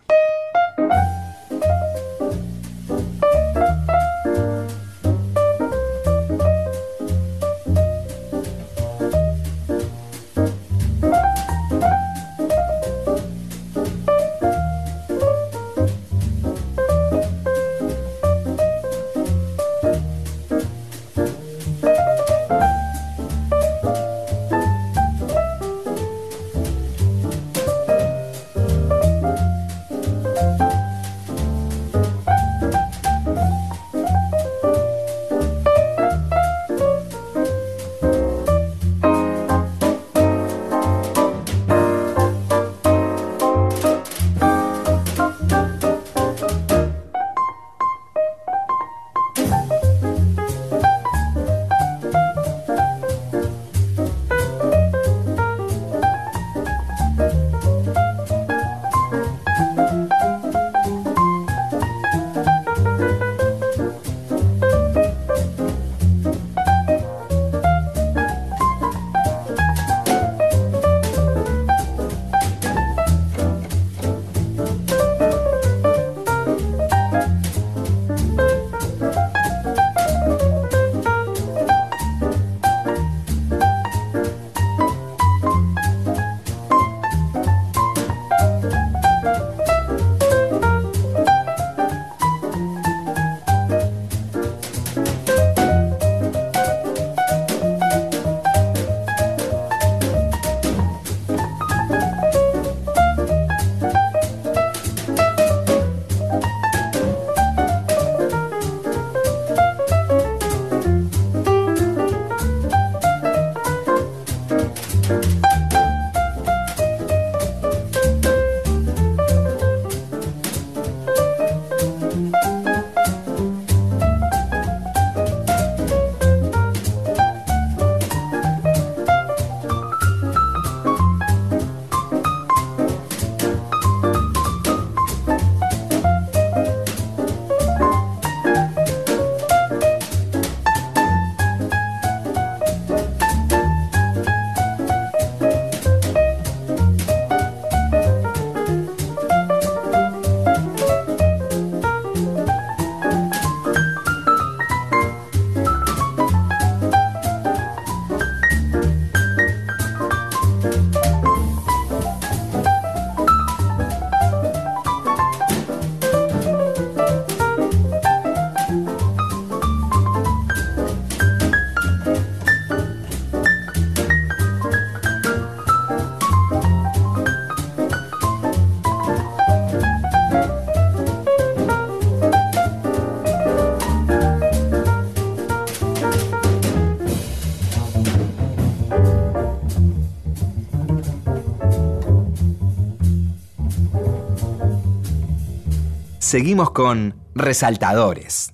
[196.26, 198.52] Seguimos con Resaltadores.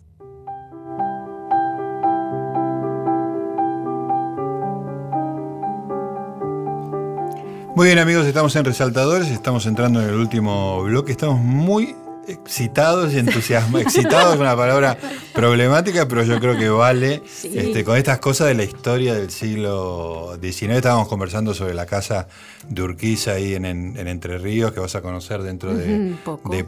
[7.74, 11.96] Muy bien amigos, estamos en Resaltadores, estamos entrando en el último bloque, estamos muy
[12.26, 13.86] excitados y entusiasmados.
[13.86, 14.96] excitados es una palabra
[15.34, 17.22] problemática, pero yo creo que vale.
[17.42, 22.28] Este, con estas cosas de la historia del siglo XIX, estábamos conversando sobre la casa
[22.68, 26.16] de Urquiza ahí en, Entre Ríos, que vas a conocer dentro de,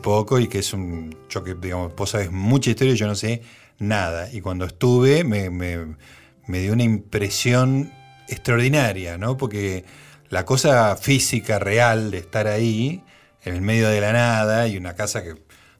[0.00, 0.38] poco.
[0.38, 3.42] y que es un choque, digamos, vos sabes mucha historia y yo no sé
[3.78, 4.32] nada.
[4.32, 7.92] Y cuando estuve me, me dio una impresión
[8.28, 9.36] extraordinaria, ¿no?
[9.36, 9.84] Porque
[10.30, 13.02] la cosa física, real de estar ahí,
[13.44, 15.34] en el medio de la nada, y una casa que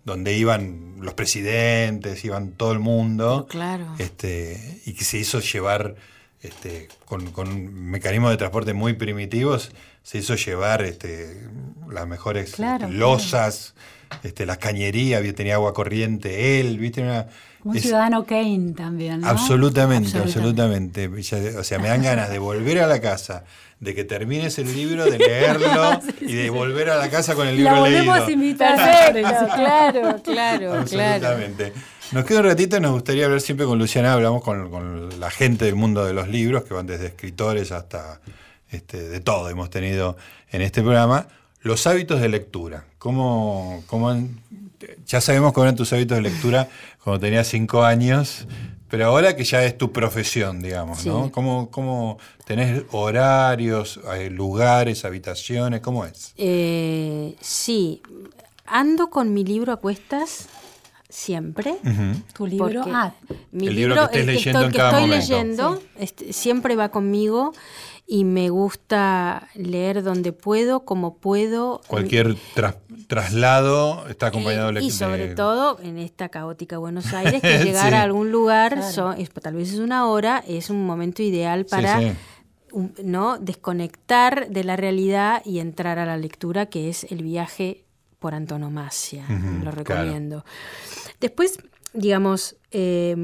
[0.05, 3.47] donde iban los presidentes, iban todo el mundo.
[3.49, 3.87] Claro.
[3.99, 5.97] Este, y que se hizo llevar
[6.43, 11.49] este, con, con mecanismos de transporte muy primitivos, se hizo llevar este,
[11.91, 12.59] las mejores
[12.91, 13.75] losas,
[14.23, 17.29] este, las cañerías, tenía agua corriente, él, viste una.
[17.65, 19.23] Un ciudadano Kane también.
[19.23, 19.29] ¿no?
[19.29, 21.09] absolutamente, absolutamente.
[21.09, 23.45] O sea, me dan ganas de volver a la casa
[23.81, 27.57] de que termines el libro, de leerlo y de volver a la casa con el
[27.57, 28.13] libro la leído.
[28.13, 28.77] A invitar.
[29.55, 31.73] claro, claro, Absolutamente.
[32.13, 35.75] Nos queda un ratito, nos gustaría hablar siempre con Luciana, hablamos con, la gente del
[35.75, 38.21] mundo de los libros, que van desde escritores hasta
[38.71, 40.17] este, de todo hemos tenido
[40.51, 41.27] en este programa.
[41.63, 42.85] Los hábitos de lectura.
[42.99, 44.15] ¿Cómo, cómo,
[45.07, 46.69] ya sabemos cómo eran tus hábitos de lectura
[47.03, 48.47] cuando tenías cinco años,
[48.95, 51.33] pero ahora que ya es tu profesión, digamos, ¿no?
[51.33, 53.99] ¿Cómo, tenés horarios,
[54.31, 55.81] lugares, habitaciones?
[55.81, 56.33] ¿Cómo es?
[56.37, 58.01] Eh, sí,
[58.67, 60.47] ando con mi libro a cuestas
[61.15, 61.77] siempre.
[62.35, 62.85] ¿Tu libro?
[62.89, 63.15] Ah,
[63.53, 67.53] mi el libro, que, leyendo estoy, que estoy leyendo este, siempre va conmigo
[68.07, 71.81] y me gusta leer donde puedo, como puedo.
[71.87, 72.37] Cualquier
[73.07, 78.03] traslado está acompañado de Y sobre todo en esta caótica Buenos Aires, que llegar a
[78.03, 78.81] algún lugar,
[79.41, 82.17] tal vez es una hora, es un momento ideal para
[83.05, 83.39] ¿no?
[83.39, 87.84] desconectar de la realidad y entrar a la lectura, que es el viaje
[88.25, 89.27] por antonomasia.
[89.63, 90.47] lo recomiendo.
[91.21, 91.59] Después,
[91.93, 93.15] digamos, eh,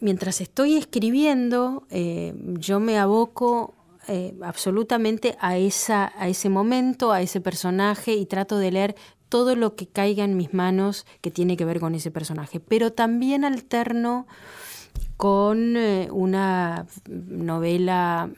[0.00, 3.74] mientras estoy escribiendo, eh, yo me aboco
[4.08, 8.96] eh, absolutamente a, esa, a ese momento, a ese personaje y trato de leer
[9.28, 12.58] todo lo que caiga en mis manos que tiene que ver con ese personaje.
[12.58, 14.26] Pero también alterno
[15.16, 18.28] con eh, una novela,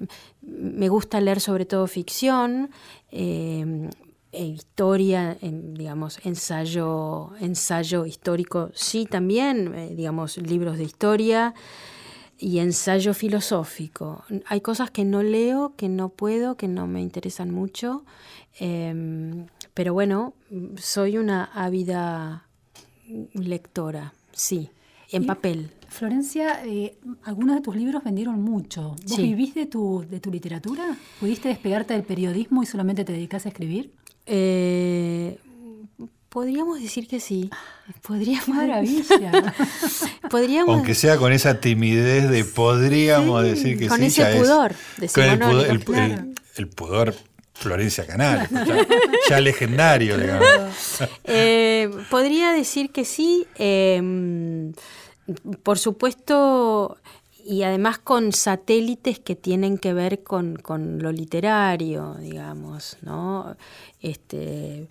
[0.42, 2.68] me gusta leer sobre todo ficción,
[4.32, 11.54] e historia, en, digamos, ensayo, ensayo histórico, sí también, eh, digamos, libros de historia
[12.38, 14.24] y ensayo filosófico.
[14.46, 18.04] Hay cosas que no leo, que no puedo, que no me interesan mucho,
[18.58, 20.34] em, pero bueno,
[20.76, 22.46] soy una ávida
[23.34, 24.70] lectora, sí,
[25.10, 25.72] en papel.
[25.88, 28.94] Florencia, eh, algunos de tus libros vendieron mucho.
[29.08, 30.96] ¿Vos vivís de tu, de tu literatura?
[31.18, 33.92] ¿Pudiste despegarte del periodismo y solamente te dedicas a escribir?
[34.26, 35.38] Eh,
[36.28, 37.50] podríamos decir que sí.
[38.02, 38.48] Podríamos.
[38.48, 39.54] maravilla.
[40.30, 40.74] podríamos...
[40.74, 44.06] Aunque sea con esa timidez de podríamos decir que con sí.
[44.06, 44.74] Ese pudor,
[45.12, 46.24] con el pudor.
[46.56, 47.14] El, pudor
[47.54, 48.48] Florencia Canal,
[49.28, 50.48] ya, legendario, digamos.
[51.24, 53.46] Eh, podría decir que sí.
[53.56, 54.72] Em,
[55.62, 56.98] por supuesto,
[57.44, 63.56] y además con satélites que tienen que ver con, con, lo literario, digamos, ¿no?
[64.00, 64.88] Este,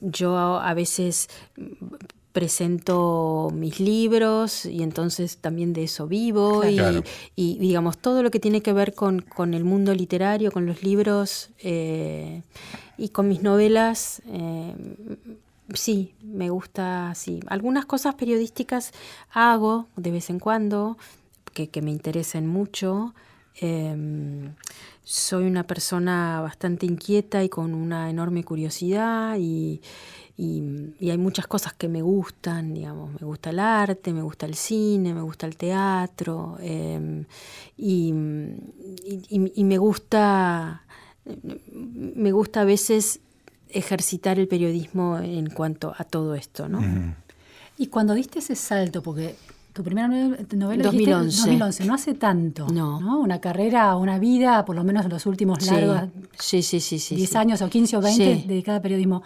[0.00, 1.28] yo a veces
[2.32, 8.62] presento mis libros y entonces también de eso vivo y, digamos todo lo que tiene
[8.62, 12.42] que ver con, con el mundo literario, con los libros eh,
[12.96, 14.74] y con mis novelas, eh,
[15.74, 17.40] sí, me gusta, sí.
[17.46, 18.92] Algunas cosas periodísticas
[19.32, 20.98] hago de vez en cuando
[21.52, 23.14] que, que me interesen mucho.
[23.56, 24.54] Em,
[25.04, 29.80] soy una persona bastante inquieta y con una enorme curiosidad y,
[30.42, 35.12] hay muchas cosas que me gustan, digamos, me gusta el arte, me gusta el cine,
[35.12, 37.26] me gusta el teatro em,
[37.76, 40.82] y, me gusta
[41.74, 43.20] me gusta a veces
[43.68, 46.80] ejercitar el periodismo en cuanto a todo esto, ¿no?
[47.76, 49.36] Y cuando diste ese salto, porque
[49.80, 51.40] tu primera novela 2011.
[51.40, 52.66] 2011, no hace tanto.
[52.68, 52.98] No.
[53.18, 57.16] Una carrera, una vida, por lo menos en los últimos largos sí, sí, sí, sí,
[57.16, 59.22] 10 años o 15 o 20 dedicada al periodismo.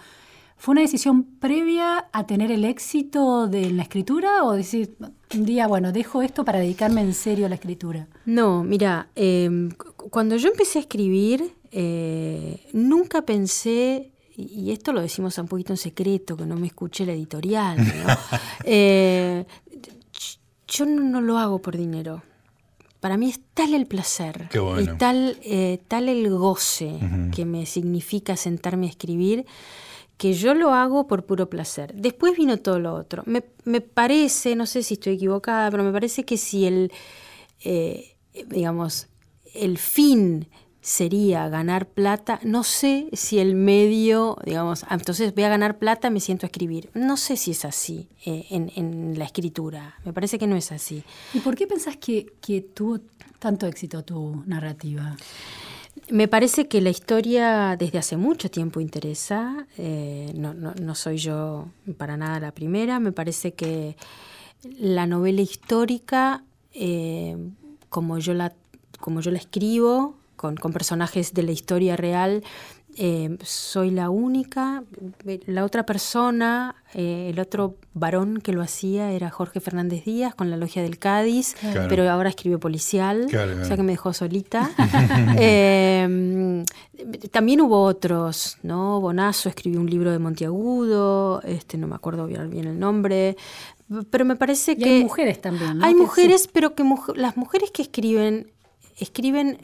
[0.57, 4.97] ¿Fue una decisión previa a tener el éxito de la escritura o decir
[5.35, 8.07] un día, bueno, dejo esto para dedicarme en serio a la escritura?
[8.25, 9.73] No, mira, em,
[10.11, 15.77] cuando yo empecé a escribir, eh, nunca pensé y, esto lo decimos un poquito en
[15.77, 17.77] secreto, que no me escuche la editorial,
[18.65, 19.45] eh,
[20.75, 22.23] yo no, lo hago por dinero.
[23.01, 26.99] Para mí es tal el placer y tal, eh, tal el goce
[27.35, 29.45] que me significa sentarme a escribir
[30.17, 31.93] que yo lo hago por puro placer.
[31.95, 33.23] Después vino todo lo otro.
[33.27, 36.93] Me, parece, no sé si estoy equivocada, pero me parece que si el,
[37.63, 38.17] eh,
[38.47, 39.09] digamos,
[39.55, 40.49] el fin
[40.85, 46.11] sería ganar plata, no sé si el medio, digamos, ah, entonces voy a ganar plata,
[46.11, 46.91] me siento a escribir.
[46.93, 51.03] No sé si es así eh, en, la escritura, me parece que no es así.
[51.33, 52.27] ¿Y por qué pensás que,
[52.75, 53.01] tuvo
[53.39, 55.17] tanto éxito tu narrativa?
[56.11, 61.67] Me parece que la historia desde hace mucho tiempo interesa, eh, no, soy yo
[61.97, 63.97] para nada la primera, me parece que
[64.79, 67.39] la novela histórica, eh,
[67.89, 68.53] como, yo la,
[69.01, 70.17] como yo la escribo,
[70.61, 72.43] con, personajes de la historia real.
[72.97, 74.85] Eh, soy la única.
[75.47, 80.49] La otra persona, eh, el otro varón que lo hacía era Jorge Fernández Díaz con
[80.49, 81.57] la Logia del Cádiz,
[81.89, 84.71] pero ahora escribe policial, o sea que me dejó solita.
[85.37, 86.65] Eh,
[87.31, 89.01] también hubo otros, ¿no?
[89.01, 93.37] Bonazo escribió un libro de Monteagudo, este, no me acuerdo bien, el nombre,
[94.11, 94.85] pero me parece que...
[94.97, 95.83] Hay mujeres también.
[95.83, 96.85] Hay mujeres, pero que
[97.17, 98.53] las mujeres que escriben
[98.97, 99.59] escriben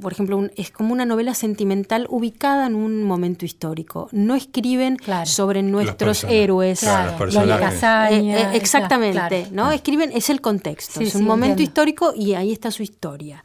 [0.00, 4.08] por ejemplo, es como una novela sentimental ubicada en un momento histórico.
[4.12, 6.80] No escriben sobre nuestros héroes.
[6.80, 7.16] Claro,
[8.10, 9.72] eh, eh, exactamente, ¿no?
[9.72, 13.42] Escriben, es el contexto, es un momento histórico y ahí está su historia.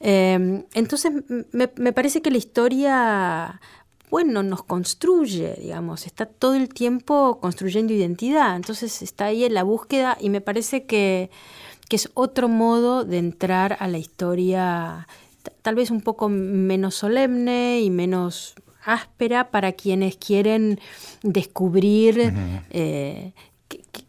[0.00, 1.12] Em, entonces,
[1.52, 3.60] me, parece que la historia
[4.08, 9.64] bueno, nos construye, digamos, está todo el tiempo construyendo identidad, entonces está ahí en la
[9.64, 11.30] búsqueda y me parece que
[11.88, 15.06] que es otro modo de entrar a la historia
[15.62, 20.80] tal vez un poco menos solemne y menos áspera para quienes quieren
[21.22, 22.32] descubrir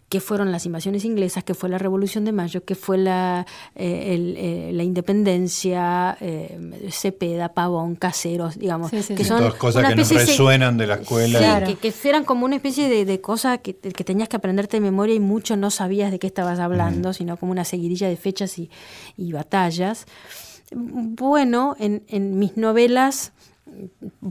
[0.09, 3.45] qué fueron las invasiones inglesas, qué fue la Revolución de Mayo, qué fue la,
[3.75, 6.57] eh, eh, la independencia, eh,
[6.91, 8.91] Cepeda, Pavón, Caseros, digamos.
[8.91, 11.65] que son Todas cosas que nos resuenan de la escuela.
[11.65, 15.15] Sí, que, eran como una especie de, de cosas que, tenías que aprenderte de memoria
[15.15, 18.69] y mucho no sabías de qué estabas hablando, sino como una seguidilla de fechas y,
[19.17, 20.05] y batallas.
[20.71, 23.33] Bueno, en, en mis novelas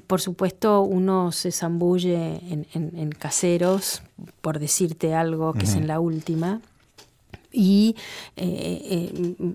[0.07, 4.03] por supuesto, uno se zambulle en, caseros,
[4.41, 6.61] por decirte algo que es en la última,
[7.53, 7.97] y
[8.37, 9.11] eh,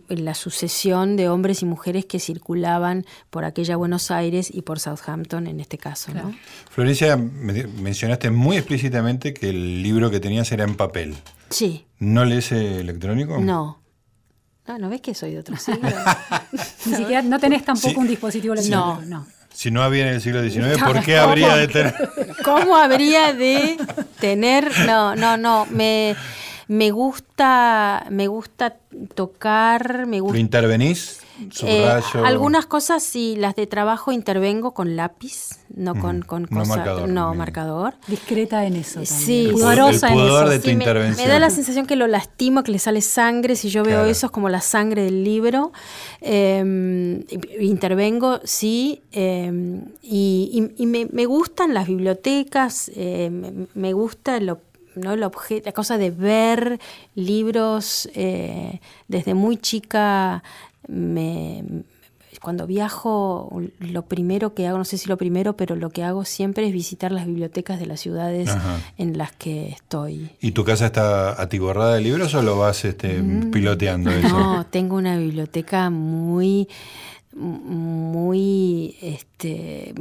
[0.10, 4.80] eh, la sucesión de hombres y mujeres que circulaban por aquella Buenos Aires y por
[4.80, 6.12] Southampton en este caso.
[6.14, 6.34] ¿no?
[6.72, 11.16] Florencia, mencionaste muy explícitamente que el libro que tenías era en papel.
[11.50, 11.86] Sí.
[12.00, 13.40] ¿No lees electrónico?
[13.40, 13.80] No.
[14.68, 15.90] No, ¿no ves que soy de otro siglo?
[16.86, 19.02] Ni siquiera, no tenés tampoco un dispositivo electrónico.
[19.06, 19.41] no.
[19.54, 21.93] Si no había en el siglo XIX, ¿por qué habría de tener?
[22.43, 23.78] ¿Cómo habría de
[24.20, 24.72] tener?
[24.86, 25.68] No, no, no.
[25.70, 26.16] Me,
[26.68, 28.76] me gusta, me gusta
[29.14, 30.36] tocar, me gusta.
[30.36, 31.20] ¿Lo intervenís?
[31.64, 37.10] Eh, algunas cosas sí, las de trabajo intervengo con lápiz, no con, con no marcador,
[37.10, 37.96] no marcador.
[38.08, 39.02] Discreta en eso.
[39.02, 39.20] También.
[39.20, 40.50] Sí, pudorosa en eso.
[40.50, 41.28] De tu intervención.
[41.28, 43.56] Me, da la sensación que lo lastimo, que le sale sangre.
[43.56, 45.72] Si yo veo eso es como la sangre del libro.
[46.20, 47.24] Em,
[47.60, 49.02] intervengo, sí.
[49.12, 54.60] Em, y, me, gustan las bibliotecas, em, me gusta lo
[54.96, 55.14] ¿no?
[55.14, 56.80] El objeto, la cosa de ver
[57.16, 60.44] libros eh, desde muy chica
[60.88, 61.84] me,
[62.42, 66.26] cuando viajo, lo primero que hago, no sé si lo primero, pero lo que hago
[66.26, 68.50] siempre es visitar las bibliotecas de las ciudades
[68.98, 70.32] en las que estoy.
[70.40, 74.30] ¿Y tu casa está atiborrada de libros o lo vas este, mm, piloteando eso?
[74.30, 76.68] No, tengo una biblioteca muy
[77.34, 79.94] muy, este,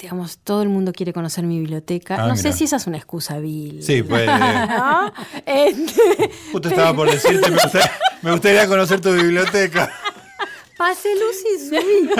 [0.00, 2.24] digamos, todo el mundo quiere conocer mi biblioteca.
[2.24, 3.82] Ah, no sé si esa es una excusa vil.
[3.82, 4.26] Sí, pues.
[6.52, 7.50] Justo estaba por decirte,
[8.24, 9.92] me gustaría conocer tu biblioteca.
[10.78, 12.10] Pase Lucy, subí.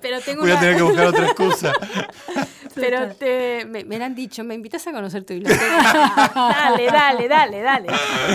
[0.00, 1.72] Pero tengo Voy a tener que buscar otra excusa.
[2.74, 6.32] Pero te, me, me, han dicho, ¿me invitas a conocer tu biblioteca?
[6.34, 7.88] dale, dale, dale, dale.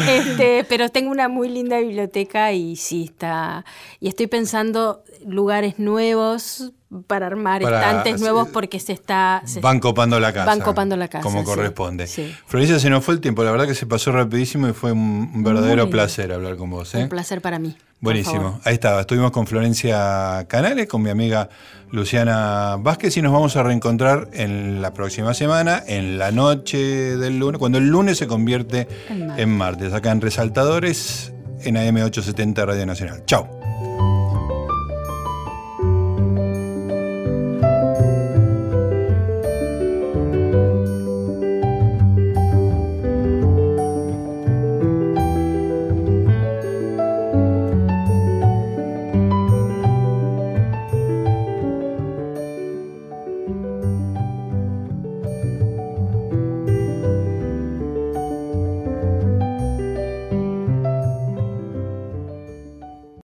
[0.07, 3.65] Este, pero tengo una muy linda biblioteca y sí está.
[3.99, 6.71] Y estoy pensando lugares nuevos
[7.07, 9.43] para armar estantes nuevos porque se está...
[9.61, 10.45] van copando la casa.
[10.45, 11.23] Van copando la casa.
[11.23, 12.07] Como corresponde.
[12.07, 13.43] Florencia, se nos fue el tiempo.
[13.43, 16.95] La verdad que se pasó rapidísimo y fue un verdadero placer hablar con vos.
[16.95, 17.03] ¿eh?
[17.03, 17.77] Un placer para mí.
[18.01, 18.59] Buenísimo.
[18.63, 19.01] Ahí estaba.
[19.01, 21.49] Estuvimos con Florencia Canales, con mi amiga
[21.91, 27.37] Luciana Vázquez y nos vamos a reencontrar en la próxima semana, en la noche del
[27.37, 33.23] lunes, cuando el lunes se convierte en martes, acá en Resaltadores, en AM870 Radio Nacional.
[33.25, 33.58] Chao.